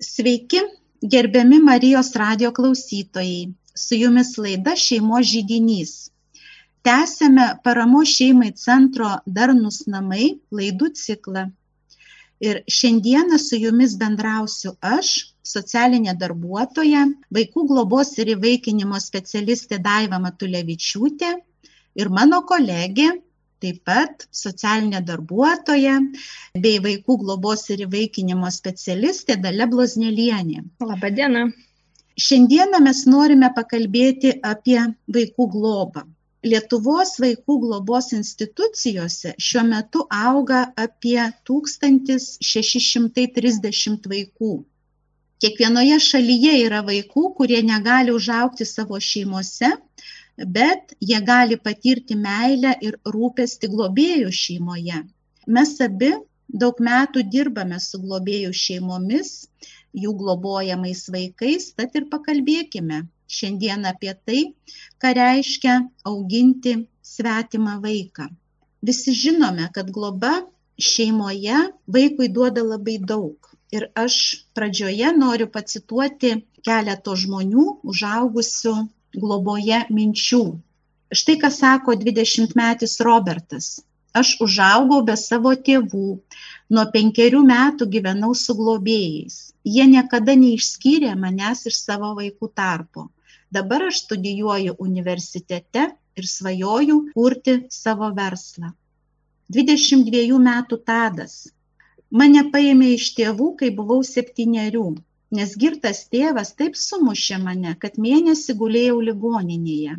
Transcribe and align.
Sveiki, 0.00 0.60
gerbiami 1.00 1.58
Marijos 1.58 2.12
radio 2.14 2.50
klausytojai. 2.52 3.54
Su 3.74 3.96
jumis 3.96 4.34
laida 4.36 4.74
Šeimos 4.76 5.24
žydinys. 5.30 5.92
Tęsėme 6.84 7.46
paramo 7.64 8.02
šeimai 8.04 8.50
centro 8.60 9.08
Darnus 9.38 9.78
namai 9.88 10.26
laidų 10.52 10.90
ciklą. 11.00 11.46
Ir 12.44 12.60
šiandieną 12.68 13.40
su 13.40 13.56
jumis 13.56 13.96
bendrausiu 13.96 14.74
aš, 14.84 15.14
socialinė 15.54 16.12
darbuotoja, 16.20 17.06
vaikų 17.32 17.64
globos 17.72 18.12
ir 18.20 18.34
įvaikinimo 18.36 19.00
specialistė 19.00 19.80
Daiva 19.80 20.20
Matulevičiūtė 20.26 21.32
ir 21.96 22.12
mano 22.20 22.44
kolegė 22.44 23.14
taip 23.64 23.78
pat 23.88 24.24
socialinė 24.40 25.00
darbuotoja 25.10 25.94
bei 26.64 26.80
vaikų 26.86 27.16
globos 27.22 27.62
ir 27.74 27.78
įvaikinimo 27.86 28.48
specialistė 28.56 29.36
Dalia 29.46 29.66
Bloznelienė. 29.70 30.58
Labadiena. 30.90 31.42
Šiandieną 32.26 32.78
mes 32.84 33.00
norime 33.12 33.48
pakalbėti 33.56 34.30
apie 34.50 34.80
vaikų 35.16 35.44
globą. 35.54 36.02
Lietuvos 36.46 37.10
vaikų 37.22 37.54
globos 37.64 38.06
institucijose 38.16 39.30
šiuo 39.48 39.62
metu 39.66 40.00
auga 40.20 40.60
apie 40.84 41.20
1630 41.50 44.08
vaikų. 44.12 44.54
Kiekvienoje 45.42 45.96
šalyje 46.00 46.52
yra 46.64 46.80
vaikų, 46.86 47.22
kurie 47.36 47.60
negali 47.66 48.10
užaukti 48.16 48.64
savo 48.68 48.96
šeimose 49.08 49.68
bet 50.44 50.94
jie 51.00 51.20
gali 51.24 51.56
patirti 51.56 52.16
meilę 52.16 52.76
ir 52.84 52.98
rūpestį 53.16 53.70
globėjų 53.72 54.32
šeimoje. 54.38 55.02
Mes 55.46 55.74
abi 55.80 56.12
daug 56.48 56.80
metų 56.80 57.22
dirbame 57.32 57.78
su 57.80 58.00
globėjų 58.02 58.52
šeimomis, 58.52 59.30
jų 59.96 60.12
globojamais 60.22 61.06
vaikais, 61.08 61.72
tad 61.78 61.96
ir 61.96 62.08
pakalbėkime 62.12 63.06
šiandien 63.26 63.86
apie 63.88 64.12
tai, 64.26 64.42
ką 65.00 65.12
reiškia 65.18 65.78
auginti 66.04 66.76
svetimą 67.02 67.80
vaiką. 67.82 68.28
Visi 68.82 69.14
žinome, 69.16 69.70
kad 69.72 69.90
globa 69.90 70.34
šeimoje 70.78 71.62
vaikui 71.88 72.28
duoda 72.28 72.62
labai 72.62 72.98
daug. 73.12 73.36
Ir 73.74 73.88
aš 73.98 74.46
pradžioje 74.54 75.10
noriu 75.16 75.48
pacituoti 75.50 76.36
keleto 76.66 77.16
žmonių 77.18 77.64
užaugusių 77.90 78.74
globoje 79.22 79.82
minčių. 79.98 80.44
Štai 81.20 81.36
ką 81.42 81.50
sako 81.54 81.94
20-metis 82.00 82.98
Robertas. 83.06 83.66
Aš 84.16 84.30
užaugau 84.44 85.02
be 85.08 85.14
savo 85.20 85.52
tėvų, 85.68 86.06
nuo 86.72 86.84
penkerių 86.94 87.42
metų 87.50 87.88
gyvenau 87.94 88.32
su 88.42 88.56
globėjais. 88.60 89.36
Jie 89.74 89.84
niekada 89.90 90.34
neišskyrė 90.40 91.12
manęs 91.24 91.66
iš 91.70 91.82
savo 91.82 92.14
vaikų 92.18 92.48
tarpo. 92.60 93.08
Dabar 93.52 93.86
aš 93.88 94.00
studijuoju 94.06 94.76
universitete 94.86 95.84
ir 96.16 96.30
svajoju 96.32 96.96
kurti 97.12 97.58
savo 97.70 98.08
verslą. 98.16 98.72
22 99.52 100.40
metų 100.48 100.80
Tadas. 100.90 101.36
Mane 102.10 102.48
paėmė 102.54 102.94
iš 102.96 103.12
tėvų, 103.18 103.52
kai 103.60 103.70
buvau 103.78 104.00
septyniarių 104.06 104.88
nes 105.30 105.54
girtas 105.62 106.04
tėvas 106.12 106.52
taip 106.58 106.76
sumušė 106.78 107.38
mane, 107.42 107.72
kad 107.82 107.98
mėnesį 107.98 108.54
gulėjau 108.60 109.00
ligoninėje. 109.08 109.96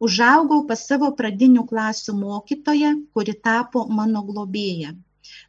Užaugau 0.00 0.64
pas 0.68 0.82
savo 0.88 1.10
pradinių 1.16 1.64
klasių 1.70 2.14
mokytoją, 2.18 2.92
kuri 3.14 3.34
tapo 3.48 3.86
mano 4.00 4.22
globėja. 4.28 4.94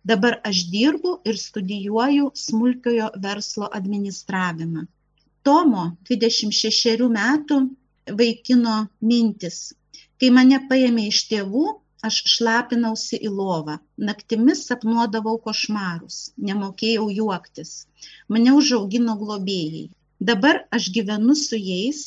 Dabar 0.04 0.40
aš 0.50 0.66
dirbu 0.72 1.14
ir 1.26 1.38
studijuoju 1.42 2.32
smulkiojo 2.46 3.12
verslo 3.26 3.70
administravimą. 3.80 4.86
Tomo 5.44 5.86
26 6.10 7.08
metų 7.16 7.62
vaikino 8.22 8.76
mintis. 9.12 9.62
Kai 10.22 10.30
mane 10.30 10.60
paėmė 10.70 11.08
iš 11.10 11.24
tėvų, 11.32 11.66
aš 12.08 12.18
šlapinausi 12.34 13.20
į 13.28 13.32
lovą 13.40 13.78
naktimis 14.10 14.64
sapnuodavau 14.70 15.38
košmarus 15.48 16.18
nemokėjau 16.50 17.08
juoktis 17.18 17.74
mane 18.36 18.54
užaugino 18.60 19.18
globėjai. 19.24 19.84
Dabar 20.32 20.62
aš 20.78 20.90
gyvenu 20.98 21.36
su 21.44 21.60
jais 21.60 22.02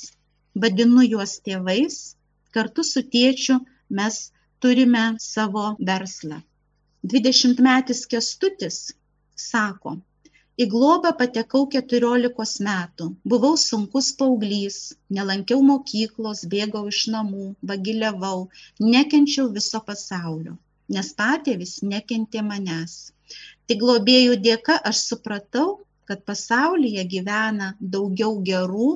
vadinu 0.64 1.04
juos 1.06 1.36
tėvais 1.46 2.00
kartu 2.56 2.86
su 2.90 3.02
tėčiu 3.14 3.60
mes 4.00 4.18
turime 4.64 5.04
savo 5.28 5.66
verslą. 5.90 6.40
Dvidešimtmetis 7.12 8.04
kęstutis 8.12 8.78
sako 9.46 9.98
į 10.60 10.68
globą 10.74 11.14
patekau 11.20 11.64
keturiolikos 11.76 12.58
metų. 12.68 13.08
Buvau 13.34 13.54
sunkus 13.60 14.10
paauglys. 14.18 14.78
Nelankiau 15.18 15.62
mokyklos 15.70 16.44
bėgau 16.56 16.84
iš 16.92 17.06
namų 17.14 17.48
vagiliavau. 17.72 18.48
Nekenčiau 18.92 19.50
viso 19.56 19.82
pasaulio 19.90 20.58
nes 20.94 21.14
patėvis 21.16 21.78
nekentė 21.90 22.42
manęs. 22.44 22.94
Tik 23.66 23.78
globėjų 23.80 24.34
dėka 24.46 24.74
aš 24.90 24.98
supratau 25.10 25.68
kad 26.08 26.24
pasaulyje 26.28 27.04
gyvena 27.12 27.68
daugiau 27.94 28.40
gerų 28.48 28.88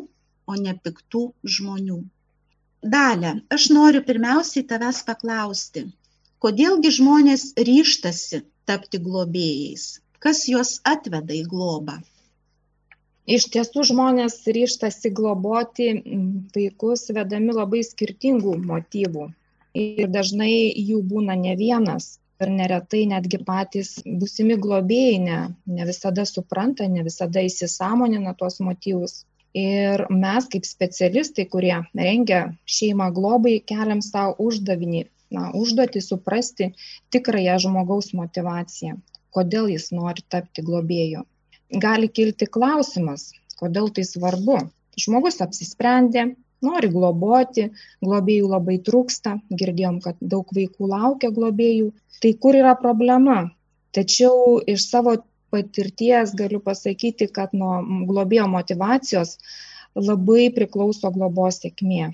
o 0.49 0.57
ne 0.65 0.75
piktų 0.87 1.23
žmonių. 1.57 2.01
Dalia, 2.95 3.33
aš 3.57 3.69
noriu 3.75 4.03
pirmiausiai 4.11 4.67
tavęs 4.73 5.01
paklausti, 5.09 5.87
kodėlgi 6.45 6.93
žmonės 6.99 7.47
ryštasi 7.69 8.43
tapti 8.71 9.01
globėjais? 9.07 9.87
Kas 10.25 10.45
juos 10.51 10.79
atveda 10.93 11.35
į 11.37 11.45
globą. 11.51 11.99
Iš 13.29 13.45
tiesų 13.55 13.83
žmonės 13.91 14.39
ryštasi 14.57 15.11
globoti 15.17 15.89
vaikus 16.55 17.11
vedami 17.17 17.53
labai 17.53 17.83
skirtingų 17.85 18.55
motyvų. 18.71 19.27
Ir 19.83 20.09
dažnai 20.15 20.55
jų 20.91 21.03
būna 21.11 21.37
ne 21.37 21.53
vienas. 21.61 22.15
Ir 22.41 22.53
neretai 22.55 23.03
netgi 23.11 23.41
patys 23.45 23.91
būsimi 24.07 24.57
globėjai 24.63 25.19
ne, 25.27 25.39
ne 25.67 25.89
visada 25.91 26.25
supranta, 26.31 26.87
ne 26.89 27.05
visada 27.05 27.43
įsisamonina 27.45 28.33
tuos 28.39 28.61
motyvus. 28.65 29.19
Ir 29.59 30.07
mes 30.09 30.49
kaip 30.55 30.65
specialistai, 30.69 31.49
kurie 31.53 31.77
rengia 32.01 32.41
šeimą 32.79 33.11
globai, 33.17 33.59
keliam 33.73 34.01
savo 34.07 34.39
uždavinį, 34.49 35.05
na, 35.37 35.51
užduoti 35.63 36.01
suprasti 36.05 36.73
tikrąją 37.13 37.61
žmogaus 37.67 38.15
motivaciją 38.17 38.97
kodėl 39.39 39.71
jis 39.73 39.91
nori 39.95 40.25
tapti 40.35 40.65
globėju. 40.67 41.25
Gali 41.85 42.09
kilti 42.19 42.49
klausimas, 42.57 43.31
kodėl 43.61 43.91
tai 43.95 44.05
svarbu. 44.09 44.59
Žmogus 44.99 45.39
apsisprendė, 45.45 46.25
nori 46.65 46.91
globoti, 46.91 47.69
globėjų 48.05 48.51
labai 48.55 48.79
trūksta, 48.89 49.37
girdėjom, 49.63 50.01
kad 50.05 50.19
daug 50.35 50.51
vaikų 50.59 50.91
laukia 50.93 51.31
globėjų. 51.39 51.93
Tai 52.23 52.35
kur 52.43 52.59
yra 52.59 52.75
problema? 52.83 53.39
Tačiau 53.95 54.59
iš 54.75 54.89
savo 54.91 55.19
patirties 55.55 56.35
galiu 56.39 56.61
pasakyti, 56.65 57.29
kad 57.33 57.55
nuo 57.57 57.79
globėjo 58.11 58.49
motivacijos 58.53 59.37
labai 59.97 60.49
priklauso 60.55 61.13
globos 61.15 61.63
sėkmė 61.63 62.11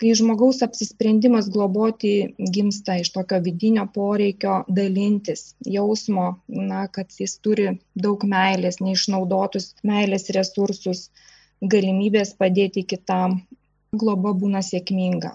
kai 0.00 0.14
žmogaus 0.16 0.62
apsisprendimas 0.64 1.48
globoti 1.54 2.12
gimsta 2.54 2.96
iš 3.02 3.10
tokio 3.16 3.40
vidinio 3.44 3.86
poreikio 3.94 4.54
dalintis 4.78 5.42
jausmo 5.76 6.26
na 6.70 6.86
kad 6.94 7.12
jis 7.18 7.36
turi 7.44 7.66
daug 8.06 8.24
meilės 8.34 8.80
neišnaudotus 8.80 9.68
meilės 9.92 10.30
resursus 10.36 11.04
galimybės 11.74 12.32
padėti 12.40 12.86
kitam 12.94 13.40
globa 14.02 14.32
būna 14.42 14.64
sėkminga. 14.64 15.34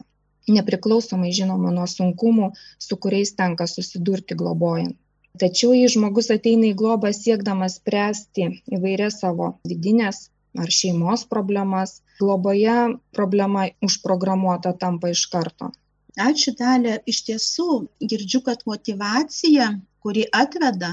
Nepriklausomai 0.57 1.31
žinoma 1.39 1.71
nuo 1.75 1.85
sunkumų 1.89 2.51
su 2.87 2.97
kuriais 3.05 3.33
tenka 3.37 3.67
susidurti 3.69 4.37
globojant. 4.41 4.97
Tačiau 5.41 5.73
jei 5.75 5.89
žmogus 5.91 6.29
ateina 6.31 6.69
į 6.69 6.75
globą 6.79 7.11
siekdamas 7.15 7.77
spręsti 7.81 8.45
įvairias 8.77 9.19
savo 9.23 9.49
vidines 9.67 10.29
ar 10.61 10.71
šeimos 10.79 11.25
problemas. 11.31 11.99
Globoje 12.19 12.75
problema 13.15 13.67
užprogramuota 13.83 14.71
tampa 14.79 15.11
iš 15.11 15.25
karto. 15.33 15.71
Ačiū 16.15 16.55
dalia. 16.59 17.01
Iš 17.11 17.25
tiesų 17.27 17.69
girdžiu 17.99 18.39
kad 18.45 18.63
motyvacija 18.69 19.73
kuri 20.05 20.27
atveda 20.37 20.91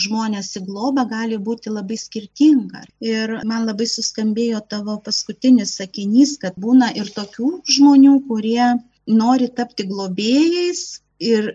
žmonės 0.00 0.50
į 0.58 0.60
globą 0.66 1.06
gali 1.10 1.38
būti 1.48 1.72
labai 1.72 1.96
skirtinga. 2.02 2.82
Ir 3.12 3.32
man 3.50 3.64
labai 3.68 3.86
suskambėjo 3.92 4.60
tavo 4.72 4.98
paskutinis 5.06 5.72
sakinys, 5.80 6.36
kad 6.42 6.58
būna 6.64 6.90
ir 7.00 7.08
tokių 7.16 7.50
žmonių, 7.76 8.12
kurie 8.28 8.68
nori 9.22 9.48
tapti 9.60 9.88
globėjais 9.88 10.84
ir 11.32 11.54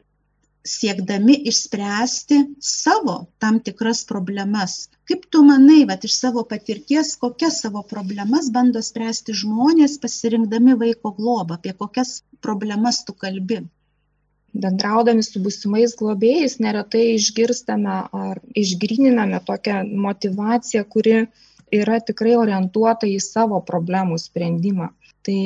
siekdami 0.66 1.36
išspręsti 1.52 2.40
savo 2.70 3.18
tam 3.44 3.60
tikras 3.68 4.04
problemas. 4.10 4.78
Kaip 5.10 5.28
tu 5.30 5.44
manai, 5.46 5.84
vat, 5.90 6.08
iš 6.10 6.18
savo 6.24 6.44
patirties, 6.50 7.14
kokias 7.22 7.62
savo 7.66 7.86
problemas 7.94 8.50
bando 8.58 8.82
spręsti 8.90 9.38
žmonės 9.44 10.00
pasirinkdami 10.02 10.78
vaiko 10.82 11.14
globą, 11.20 11.60
apie 11.60 11.76
kokias 11.78 12.20
problemas 12.42 13.04
tu 13.06 13.14
kalbi? 13.26 13.62
bendraudami 14.56 15.24
su 15.26 15.42
būsimais 15.44 15.96
globėjais 16.00 16.60
neretai 16.64 17.04
išgirstame 17.16 17.96
ar 18.20 18.40
išgryniname 18.62 19.42
tokią 19.48 19.82
motivaciją, 20.06 20.86
kuri 20.94 21.26
yra 21.76 22.00
tikrai 22.10 22.36
orientuota 22.40 23.10
į 23.10 23.20
savo 23.24 23.60
problemų 23.70 24.20
sprendimą. 24.22 24.92
Tai 25.26 25.40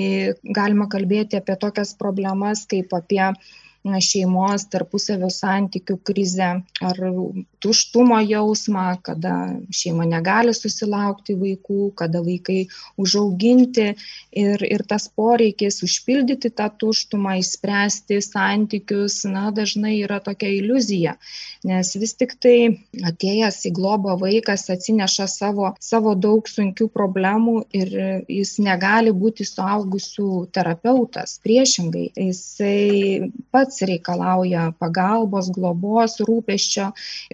galima 0.58 0.90
kalbėti 0.92 1.40
apie 1.40 1.56
tokias 1.60 1.96
problemas 2.00 2.66
kaip 2.70 2.94
apie 2.94 3.24
šeimos 3.84 4.68
tarpusavio 4.70 5.30
santykių 5.32 5.98
krizę 6.04 6.50
ar 6.84 7.00
tuštumo 7.64 8.20
jausmą, 8.24 9.00
kada 9.04 9.56
šeima 9.72 10.06
negali 10.08 10.54
susilaukti 10.54 11.36
vaikų, 11.40 11.92
kada 11.96 12.22
vaikai 12.24 12.68
užauginti 13.00 13.88
ir, 14.32 14.64
ir 14.64 14.84
tas 14.88 15.10
poreikis 15.10 15.82
užpildyti 15.84 16.52
tą 16.56 16.70
tuštumą, 16.80 17.38
išspręsti 17.40 18.20
santykius, 18.24 19.24
na, 19.28 19.50
dažnai 19.56 19.98
yra 20.04 20.20
tokia 20.24 20.52
iliuzija, 20.60 21.16
nes 21.68 21.94
vis 22.00 22.16
tik 22.20 22.36
tai 22.40 22.58
atėjęs 23.12 23.62
į 23.70 23.74
globą 23.76 24.16
vaikas 24.20 24.70
atsineša 24.72 25.28
savo, 25.32 25.74
savo 25.80 26.16
daug 26.16 26.48
sunkių 26.48 26.90
problemų 26.92 27.64
ir 27.76 27.96
jis 28.28 28.58
negali 28.64 29.12
būti 29.16 29.48
suaugusių 29.48 30.48
terapeutas. 30.56 31.38
Priešingai, 31.44 32.10
jisai 32.16 33.30
pats 33.52 33.69
pats 33.70 33.86
reikalauja 33.86 34.72
pagalbos, 34.82 35.52
globos, 35.54 36.18
rūpeščio 36.26 36.88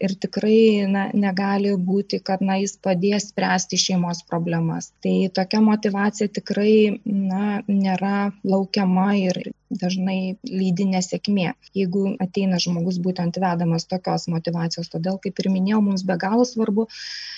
ir 0.04 0.16
tikrai 0.20 0.84
na, 0.92 1.08
negali 1.16 1.72
būti, 1.90 2.20
kad 2.20 2.44
na, 2.44 2.58
jis 2.60 2.76
padės 2.84 3.30
spręsti 3.32 3.80
šeimos 3.80 4.24
problemas. 4.28 4.92
Tai 5.04 5.30
tokia 5.32 5.62
motivacija 5.64 6.28
tikrai 6.28 7.00
na, 7.06 7.62
nėra 7.68 8.34
laukiama 8.44 9.16
ir 9.22 9.40
dažnai 9.72 10.36
lydi 10.44 10.86
nesėkmė, 10.92 11.54
jeigu 11.74 12.16
ateina 12.20 12.60
žmogus 12.60 13.00
būtent 13.00 13.40
vedamas 13.40 13.88
tokios 13.88 14.28
motivacijos. 14.28 14.92
Todėl, 14.92 15.18
kaip 15.24 15.40
ir 15.40 15.52
minėjau, 15.56 15.82
mums 15.88 16.04
be 16.04 16.20
galo 16.20 16.44
svarbu 16.46 16.90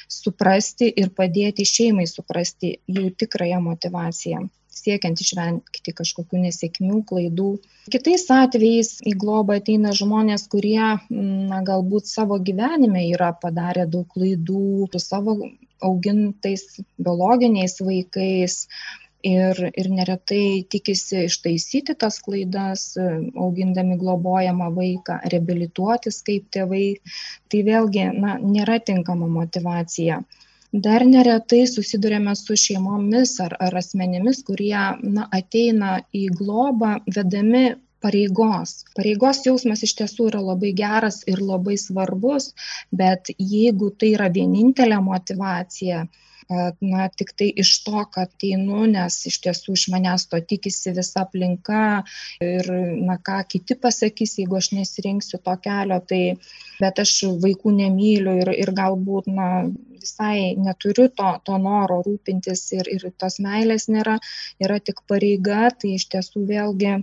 suprasti 0.09 0.89
ir 0.89 1.13
padėti 1.13 1.69
šeimai 1.69 2.09
suprasti 2.09 2.79
jų 2.89 3.11
tikrąją 3.21 3.61
motivaciją 3.61 4.47
siekiant 4.87 5.21
išvengti 5.23 5.93
kažkokių 5.99 6.43
nesėkmių, 6.45 7.01
klaidų. 7.09 7.49
Kitais 7.93 8.27
atvejais 8.33 8.97
į 9.07 9.15
globą 9.21 9.59
ateina 9.61 9.93
žmonės, 9.95 10.47
kurie 10.51 10.79
na, 11.09 11.63
galbūt 11.67 12.09
savo 12.09 12.39
gyvenime 12.49 13.07
yra 13.11 13.33
padarę 13.41 13.87
daug 13.91 14.07
klaidų 14.15 14.87
su 14.93 15.03
savo 15.03 15.39
augintais 15.83 16.69
biologiniais 16.97 17.77
vaikais. 17.83 18.63
Ir, 19.27 19.57
ir 19.81 19.87
neretai 19.91 20.61
tikisi 20.71 21.23
ištaisyti 21.25 21.95
tas 21.99 22.19
klaidas, 22.23 22.83
augindami 23.01 23.97
globojamą 23.99 24.69
vaiką, 24.75 25.17
reabilituotis 25.33 26.21
kaip 26.27 26.45
tėvai. 26.53 26.85
Tai 27.51 27.63
vėlgi 27.67 28.05
na, 28.13 28.37
nėra 28.39 28.77
tinkama 28.91 29.27
motivacija 29.39 30.21
dar 30.71 31.05
neretai 31.05 31.65
susiduriame 31.67 32.35
su 32.35 32.55
šeimomis 32.55 33.39
ar, 33.43 33.55
ar 33.59 33.77
asmenimis, 33.81 34.43
kurie 34.47 34.83
na, 35.03 35.27
ateina 35.31 35.97
į 36.13 36.27
globą 36.39 36.97
vedami 37.15 37.65
pareigos. 38.03 38.83
Pareigos 38.97 39.41
jausmas 39.45 39.83
iš 39.87 39.95
tiesų 40.01 40.29
yra 40.31 40.41
labai 40.43 40.73
geras 40.77 41.23
ir 41.27 41.41
labai 41.41 41.77
svarbus, 41.81 42.51
bet 42.91 43.31
jeigu 43.37 43.89
tai 43.99 44.13
yra 44.17 44.29
vienintelė 44.33 44.99
motivacija, 45.03 46.05
kad 46.49 46.75
na 46.81 47.07
tiktai 47.19 47.47
iš 47.63 47.71
to 47.85 48.03
kad 48.15 48.45
einu 48.49 48.85
nes 48.91 49.17
iš 49.31 49.39
tiesų 49.45 49.75
iš 49.79 49.83
manęs 49.93 50.27
to 50.31 50.39
tikisi 50.51 50.93
visa 50.99 51.23
aplinka 51.25 51.81
ir 52.47 52.69
na 53.09 53.17
ką 53.29 53.39
kiti 53.53 53.75
pasakys 53.83 54.37
jeigu 54.39 54.59
aš 54.61 54.71
nesirinksiu 54.77 55.41
to 55.49 55.55
kelio 55.65 55.99
tai 56.11 56.21
bet 56.79 57.03
aš 57.03 57.13
vaikų 57.43 57.75
nemyliu 57.81 58.37
ir 58.43 58.53
ir 58.55 58.73
galbūt 58.79 59.27
na 59.39 59.49
visai 60.05 60.55
neturiu 60.69 61.09
to 61.19 61.33
to 61.49 61.59
noro 61.67 61.99
rūpintis 62.07 62.63
ir 62.79 62.91
ir 62.95 63.09
tos 63.23 63.39
meilės 63.49 63.89
nėra 63.97 64.17
yra 64.67 64.79
tik 64.89 65.03
pareiga 65.11 65.67
tai 65.81 65.95
iš 65.99 66.07
tiesų 66.15 66.47
vėlgi 66.53 66.97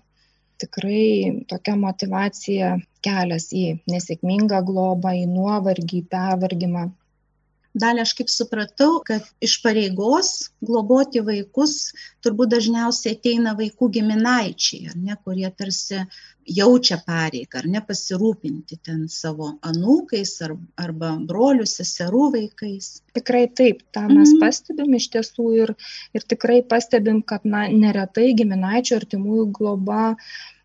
tikrai 0.63 1.45
tokia 1.51 1.77
motivacija 1.87 2.75
kelias 3.05 3.51
į 3.53 3.65
nesėkmingą 3.93 4.61
globą 4.69 5.17
į 5.21 5.25
nuovargį 5.37 6.05
pervargimą 6.15 6.85
dalį 7.83 8.03
aš 8.05 8.13
kaip 8.19 8.29
supratau 8.33 9.01
kad 9.09 9.27
iš 9.49 9.55
pareigos 9.65 10.31
globoti 10.69 11.23
vaikus 11.31 11.75
turbūt 12.27 12.53
dažniausiai 12.55 13.17
ateina 13.19 13.55
vaikų 13.59 13.91
giminaičiai 13.99 14.95
ne 15.09 15.19
kurie 15.27 15.51
tarsi 15.63 16.05
jaučia 16.47 16.99
pareigą 17.07 17.61
ar 17.61 17.69
ne 17.77 17.81
pasirūpinti 17.89 18.79
ten 18.85 19.07
savo 19.13 19.51
anūkais 19.71 20.35
ar 20.47 20.57
arba 20.81 21.15
brolių 21.31 21.67
seserų 21.69 22.25
vaikais 22.37 22.91
tikrai 23.17 23.45
taip 23.61 23.83
tą 23.95 24.07
mes 24.11 24.33
mhm. 24.35 24.41
pastebim 24.43 24.97
iš 24.99 25.11
tiesų 25.15 25.47
ir 25.61 25.75
ir 26.15 26.27
tikrai 26.35 26.63
pastebim 26.75 27.23
kad 27.23 27.47
na 27.49 27.67
neretai 27.69 28.33
giminaičių 28.41 28.99
artimųjų 29.01 29.47
globa 29.59 30.03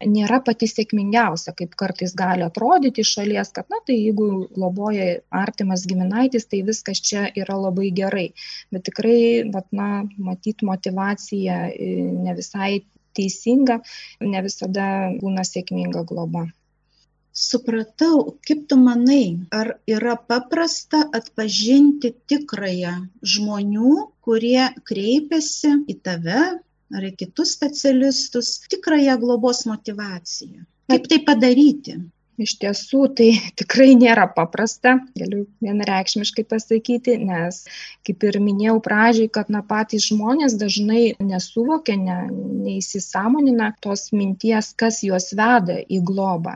nėra 0.07 0.39
pati 0.45 0.67
sėkmingiausia, 0.69 1.51
kaip 1.59 1.73
kartais 1.79 2.13
gali 2.15 2.45
atrodyti 2.45 3.03
iš 3.03 3.09
šalies, 3.17 3.49
kad, 3.55 3.67
na, 3.71 3.81
tai 3.85 3.97
jeigu 3.97 4.47
globoja 4.55 5.19
artimas 5.35 5.83
giminaitis, 5.89 6.47
tai 6.47 6.61
viskas 6.67 7.01
čia 7.03 7.25
yra 7.35 7.57
labai 7.59 7.89
gerai. 7.95 8.29
Bet 8.71 8.87
tikrai, 8.87 9.43
bet, 9.51 9.67
na, 9.75 10.05
matyt, 10.15 10.63
motivacija 10.63 11.65
e, 11.73 11.89
ne 12.23 12.37
visai 12.37 12.85
teisinga, 13.19 13.81
ne 14.33 14.45
visada 14.47 14.87
būna 15.19 15.45
sėkminga 15.51 16.07
globa. 16.13 16.47
Supratau, 17.39 18.15
kaip 18.47 18.65
tu 18.69 18.75
manai, 18.79 19.39
ar 19.59 19.67
yra 19.87 20.15
paprasta 20.31 21.03
atpažinti 21.19 22.11
tikrąją 22.31 22.95
žmonių, 23.33 23.91
kurie 24.25 24.65
kreipiasi 24.89 25.71
į 25.93 25.95
tave 26.07 26.41
ar 26.97 27.05
į 27.05 27.11
kitus 27.21 27.53
specialistus 27.55 28.49
tikrąją 28.73 29.15
globos 29.21 29.63
motivaciją. 29.69 30.65
Kaip 30.89 31.05
tai 31.11 31.19
padaryti? 31.25 31.99
Iš 32.39 32.55
tiesų 32.61 33.01
tai 33.19 33.29
tikrai 33.59 33.93
nėra 33.99 34.27
paprasta 34.35 34.97
galiu 35.17 35.45
vienareikšmiškai 35.63 36.45
pasakyti 36.49 37.17
nes 37.21 37.63
kaip 38.07 38.23
ir 38.27 38.39
minėjau 38.43 38.79
pradžioj 38.85 39.29
kad 39.35 39.51
na 39.53 39.61
patys 39.65 40.07
žmonės 40.09 40.55
dažnai 40.59 41.13
nesuvokia 41.19 41.97
ne 41.99 42.17
neįsisąmonina 42.69 43.73
tos 43.83 44.09
minties 44.15 44.71
kas 44.79 45.01
juos 45.05 45.31
veda 45.37 45.79
į 45.79 46.01
globą. 46.05 46.55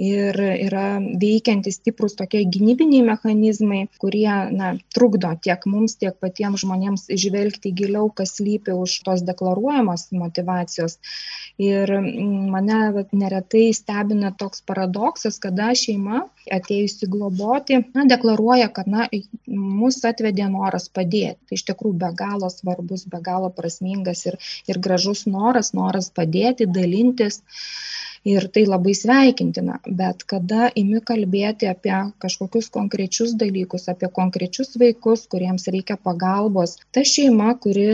Ir 0.00 0.36
yra 0.36 0.86
veikiantys 1.00 1.78
stiprūs 1.80 2.16
tokie 2.18 2.44
gynybiniai 2.48 3.04
mechanizmai 3.06 3.82
kurie 4.02 4.30
na 4.52 4.72
trukdo 4.94 5.32
tiek 5.44 5.64
mums 5.68 5.96
tiek 6.00 6.16
patiems 6.22 6.64
žmonėms 6.64 7.08
įžvelgti 7.16 7.74
giliau 7.76 8.10
kas 8.14 8.36
slypi 8.38 8.74
už 8.76 8.98
tos 9.06 9.24
deklaruojamos 9.26 10.08
motyvacijos. 10.16 10.98
Ir 11.62 11.90
mane 12.52 12.80
vat 12.96 13.12
neretai 13.16 13.68
stebina 13.76 14.32
toks 14.38 14.64
paradoksas 14.66 15.21
paradoksas, 15.22 15.38
kada 15.40 15.74
šeima 15.74 16.26
atėjusi 16.50 17.06
globoti, 17.08 17.78
na, 17.94 18.04
deklaruoja, 18.06 18.68
kad, 18.74 18.86
na, 18.86 19.08
mus 19.46 20.04
atvedė 20.04 20.48
noras 20.50 20.88
padėti. 20.88 21.38
Tai 21.48 21.56
iš 21.56 21.64
tikrųjų 21.68 21.98
be 21.98 22.10
galo 22.16 22.50
svarbus, 22.50 23.06
be 23.06 23.20
galo 23.22 23.50
prasmingas 23.50 24.26
ir, 24.26 24.38
ir 24.66 24.78
gražus 24.78 25.26
noras, 25.26 25.72
noras 25.72 26.10
padėti, 26.10 26.66
dalintis 26.66 27.42
ir 28.24 28.46
tai 28.54 28.62
labai 28.66 28.94
sveikintina 28.94 29.78
bet 29.98 30.22
kada 30.30 30.68
imi 30.78 31.00
kalbėti 31.10 31.66
apie 31.70 31.94
kažkokius 32.22 32.68
konkrečius 32.76 33.34
dalykus 33.38 33.88
apie 33.92 34.10
konkrečius 34.18 34.76
vaikus 34.82 35.24
kuriems 35.32 35.66
reikia 35.74 35.96
pagalbos 36.08 36.76
ta 36.94 37.02
šeima 37.12 37.56
kuri 37.64 37.88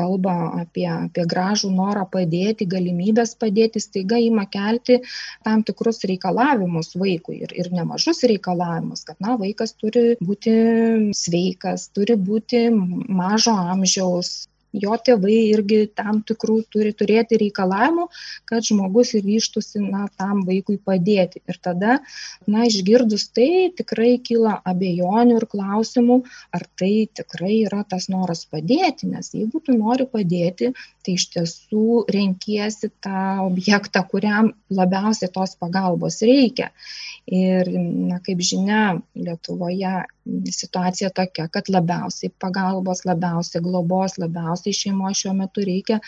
kalba 0.00 0.36
apie 0.62 0.88
apie 0.94 1.26
gražų 1.34 1.72
norą 1.76 2.06
padėti 2.16 2.68
galimybes 2.76 3.36
padėti 3.44 3.84
staiga 3.84 4.20
ima 4.24 4.46
kelti 4.56 5.00
tam 5.44 5.62
tikrus 5.70 6.00
reikalavimus 6.12 6.94
vaikui 7.04 7.42
ir 7.44 7.52
ir 7.62 7.72
nemažus 7.72 8.24
reikalavimus 8.32 9.04
kad 9.10 9.20
na 9.20 9.36
vaikas 9.36 9.76
turi 9.76 10.06
būti 10.24 10.56
sveikas 11.12 11.90
turi 11.92 12.16
būti 12.16 12.68
mažo 12.72 13.52
amžiaus 13.76 14.48
jo 14.72 14.96
tėvai 15.04 15.36
irgi 15.52 15.80
tam 15.96 16.20
tikrų 16.26 16.58
turi 16.72 16.92
turėti 16.96 17.38
reikalavimų, 17.40 18.08
kad 18.48 18.66
žmogus 18.66 19.14
ryštųsi 19.16 19.82
na, 19.84 20.06
tam 20.20 20.42
vaikui 20.48 20.78
padėti. 20.84 21.42
Ir 21.48 21.58
tada, 21.62 21.98
na, 22.46 22.66
išgirdus 22.68 23.28
tai, 23.36 23.70
tikrai 23.76 24.16
kyla 24.24 24.58
abejonių 24.68 25.38
ir 25.40 25.48
klausimų, 25.50 26.20
ar 26.54 26.66
tai 26.78 27.08
tikrai 27.20 27.62
yra 27.64 27.84
tas 27.88 28.08
noras 28.12 28.44
padėti, 28.48 29.08
nes 29.08 29.32
jeigu 29.34 29.62
tu 29.64 29.76
nori 29.76 30.08
padėti, 30.08 30.72
tai 31.04 31.16
iš 31.16 31.28
tiesų 31.34 32.04
renkiesi 32.12 32.92
tą 33.04 33.24
objektą, 33.46 34.04
kuriam 34.10 34.52
labiausiai 34.68 35.32
tos 35.32 35.56
pagalbos 35.60 36.20
reikia. 36.26 36.70
Ir, 37.28 37.68
na, 38.08 38.20
kaip 38.24 38.40
žinia, 38.44 39.00
Lietuvoje 39.18 40.04
situacija 40.54 41.10
tokia, 41.14 41.48
kad 41.52 41.70
labiausiai 41.72 42.32
pagalbos, 42.42 43.04
labiausiai 43.08 43.62
globos, 43.64 44.18
labiausiai 44.22 44.76
šeimo 44.80 45.12
šiuo 45.20 45.34
metu 45.40 45.64
reikia 45.66 46.00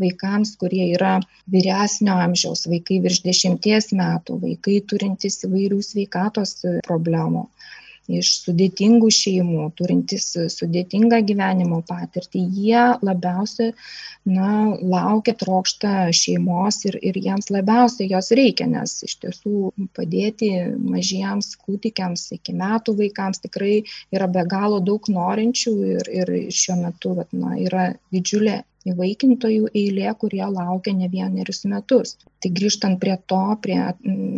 vaikams, 0.00 0.54
kurie 0.60 0.88
yra 0.94 1.18
vyresnio 1.52 2.16
amžiaus, 2.24 2.66
vaikai 2.70 3.00
virš 3.04 3.22
dešimties 3.26 3.92
metų, 3.96 4.40
vaikai 4.44 4.80
turintys 4.92 5.42
įvairių 5.48 5.82
sveikatos 5.84 6.56
problemų 6.88 7.46
iš 8.18 8.30
sudėtingų 8.44 9.10
šeimų, 9.14 9.66
turintys 9.78 10.26
sudėtingą 10.54 11.20
gyvenimo 11.28 11.80
patirtį, 11.88 12.42
jie 12.56 12.84
labiausiai 13.06 13.74
na, 14.28 14.50
laukia, 14.80 15.34
trokšta 15.40 16.10
šeimos 16.16 16.82
ir, 16.90 16.98
ir 17.10 17.18
jiems 17.20 17.50
labiausiai 17.54 18.10
jos 18.10 18.32
reikia, 18.36 18.66
nes 18.70 18.96
iš 19.06 19.16
tiesų 19.24 19.70
padėti 19.96 20.50
mažiems 20.80 21.54
kūdikiams 21.64 22.26
iki 22.38 22.56
metų 22.56 22.96
vaikams 23.04 23.44
tikrai 23.46 23.76
yra 24.14 24.28
be 24.30 24.44
galo 24.48 24.80
daug 24.84 25.06
norinčių 25.08 25.76
ir, 25.94 26.10
ir 26.22 26.34
šiuo 26.54 26.80
metu 26.82 27.14
vat, 27.20 27.32
na, 27.36 27.56
yra 27.60 27.92
didžiulė 28.14 28.60
įvaikintojų 28.88 29.70
eilė, 29.76 30.08
kurie 30.20 30.44
laukia 30.46 30.94
ne 30.96 31.08
vienerius 31.12 31.64
metus. 31.68 32.16
Tai 32.40 32.52
grįžtant 32.56 33.00
prie 33.02 33.16
to, 33.28 33.42
prie 33.64 33.80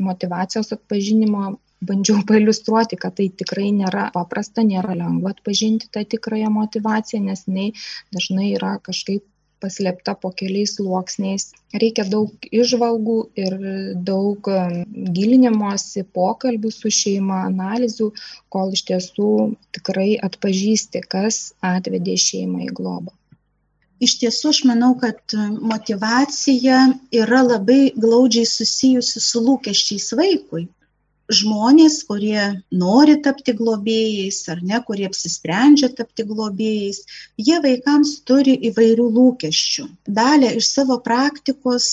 motivacijos 0.08 0.72
atpažinimo, 0.74 1.52
bandžiau 1.88 2.22
pailiustruoti, 2.30 2.98
kad 3.00 3.18
tai 3.18 3.28
tikrai 3.42 3.70
nėra 3.74 4.08
paprasta, 4.14 4.64
nėra 4.66 4.96
lengva 4.98 5.34
atpažinti 5.36 5.90
tą 5.94 6.04
tikrąją 6.14 6.52
motivaciją, 6.54 7.22
nes 7.28 7.46
jinai 7.48 7.68
dažnai 8.14 8.54
yra 8.56 8.78
kažkaip 8.88 9.26
paslėpta 9.62 10.16
po 10.18 10.32
keliais 10.38 10.74
sluoksniais. 10.76 11.52
Reikia 11.82 12.04
daug 12.14 12.48
išvalgų 12.50 13.16
ir 13.38 13.56
daug 14.08 14.50
um, 14.50 14.76
gilinimosi, 15.16 16.02
pokalbių 16.18 16.72
su 16.74 16.90
šeima, 16.90 17.44
analizų, 17.52 18.10
kol 18.52 18.74
iš 18.76 18.84
tiesų 18.90 19.30
tikrai 19.76 20.10
atpažįsti, 20.28 21.04
kas 21.14 21.42
atvedė 21.62 22.18
šeimą 22.26 22.66
į 22.66 22.72
globą. 22.80 23.14
Iš 24.02 24.16
tiesų, 24.18 24.50
aš 24.50 24.60
manau, 24.66 24.96
kad 24.98 25.34
motivacija 25.62 26.78
yra 27.14 27.42
labai 27.46 27.92
glaudžiai 27.94 28.48
susijusi 28.50 29.22
su 29.22 29.42
lūkesčiais 29.46 30.08
vaikui 30.18 30.66
žmonės, 31.30 32.02
kurie 32.08 32.62
nori 32.74 33.14
tapti 33.22 33.54
globėjais 33.58 34.40
ar 34.52 34.62
ne, 34.62 34.80
kurie 34.86 35.06
apsisprendžia 35.08 35.90
tapti 35.98 36.24
globėjais, 36.28 37.02
jie 37.38 37.58
vaikams 37.64 38.14
turi 38.28 38.56
įvairių 38.70 39.06
lūkesčių. 39.18 39.86
Dalė 40.18 40.54
iš 40.58 40.70
savo 40.76 40.98
praktikos, 41.04 41.86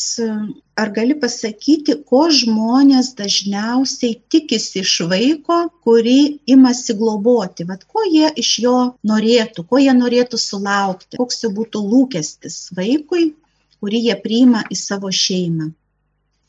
ar 0.79 0.93
gali 0.95 1.17
pasakyti, 1.21 1.99
ko 2.09 2.25
žmonės 2.41 3.13
dažniausiai 3.19 4.19
tikisi 4.33 4.83
iš 4.83 4.95
vaiko, 5.11 5.61
kurį 5.85 6.19
imasi 6.55 6.95
globoti, 6.99 7.67
vad 7.69 7.85
ko 7.87 8.05
jie 8.07 8.31
iš 8.43 8.53
jo 8.65 8.77
norėtų, 9.11 9.67
ko 9.69 9.83
jie 9.83 9.95
norėtų 9.97 10.39
sulaukti, 10.41 11.19
koks 11.19 11.43
jau 11.45 11.53
būtų 11.55 11.83
lūkestis 11.93 12.69
vaikui, 12.77 13.33
kurį 13.79 14.07
jie 14.09 14.17
priima 14.23 14.65
į 14.71 14.79
savo 14.79 15.11
šeimą 15.13 15.73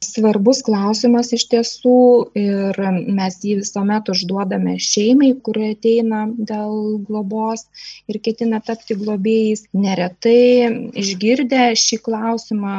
svarbus 0.04 0.62
klausimas 0.64 1.33
iš 1.37 1.45
tiesų 1.52 1.97
ir 2.38 2.78
mes 3.19 3.37
jį 3.45 3.59
visuomet 3.61 4.09
užduodame 4.12 4.76
šeimai, 4.80 5.35
kuri 5.45 5.73
ateina 5.75 6.23
dėl 6.50 7.02
globos 7.09 7.66
ir 8.09 8.21
ketina 8.25 8.62
tapti 8.64 8.97
globėjais. 9.02 9.66
Neretai 9.76 10.71
išgirdę 11.04 11.69
šį 11.85 12.00
klausimą 12.09 12.78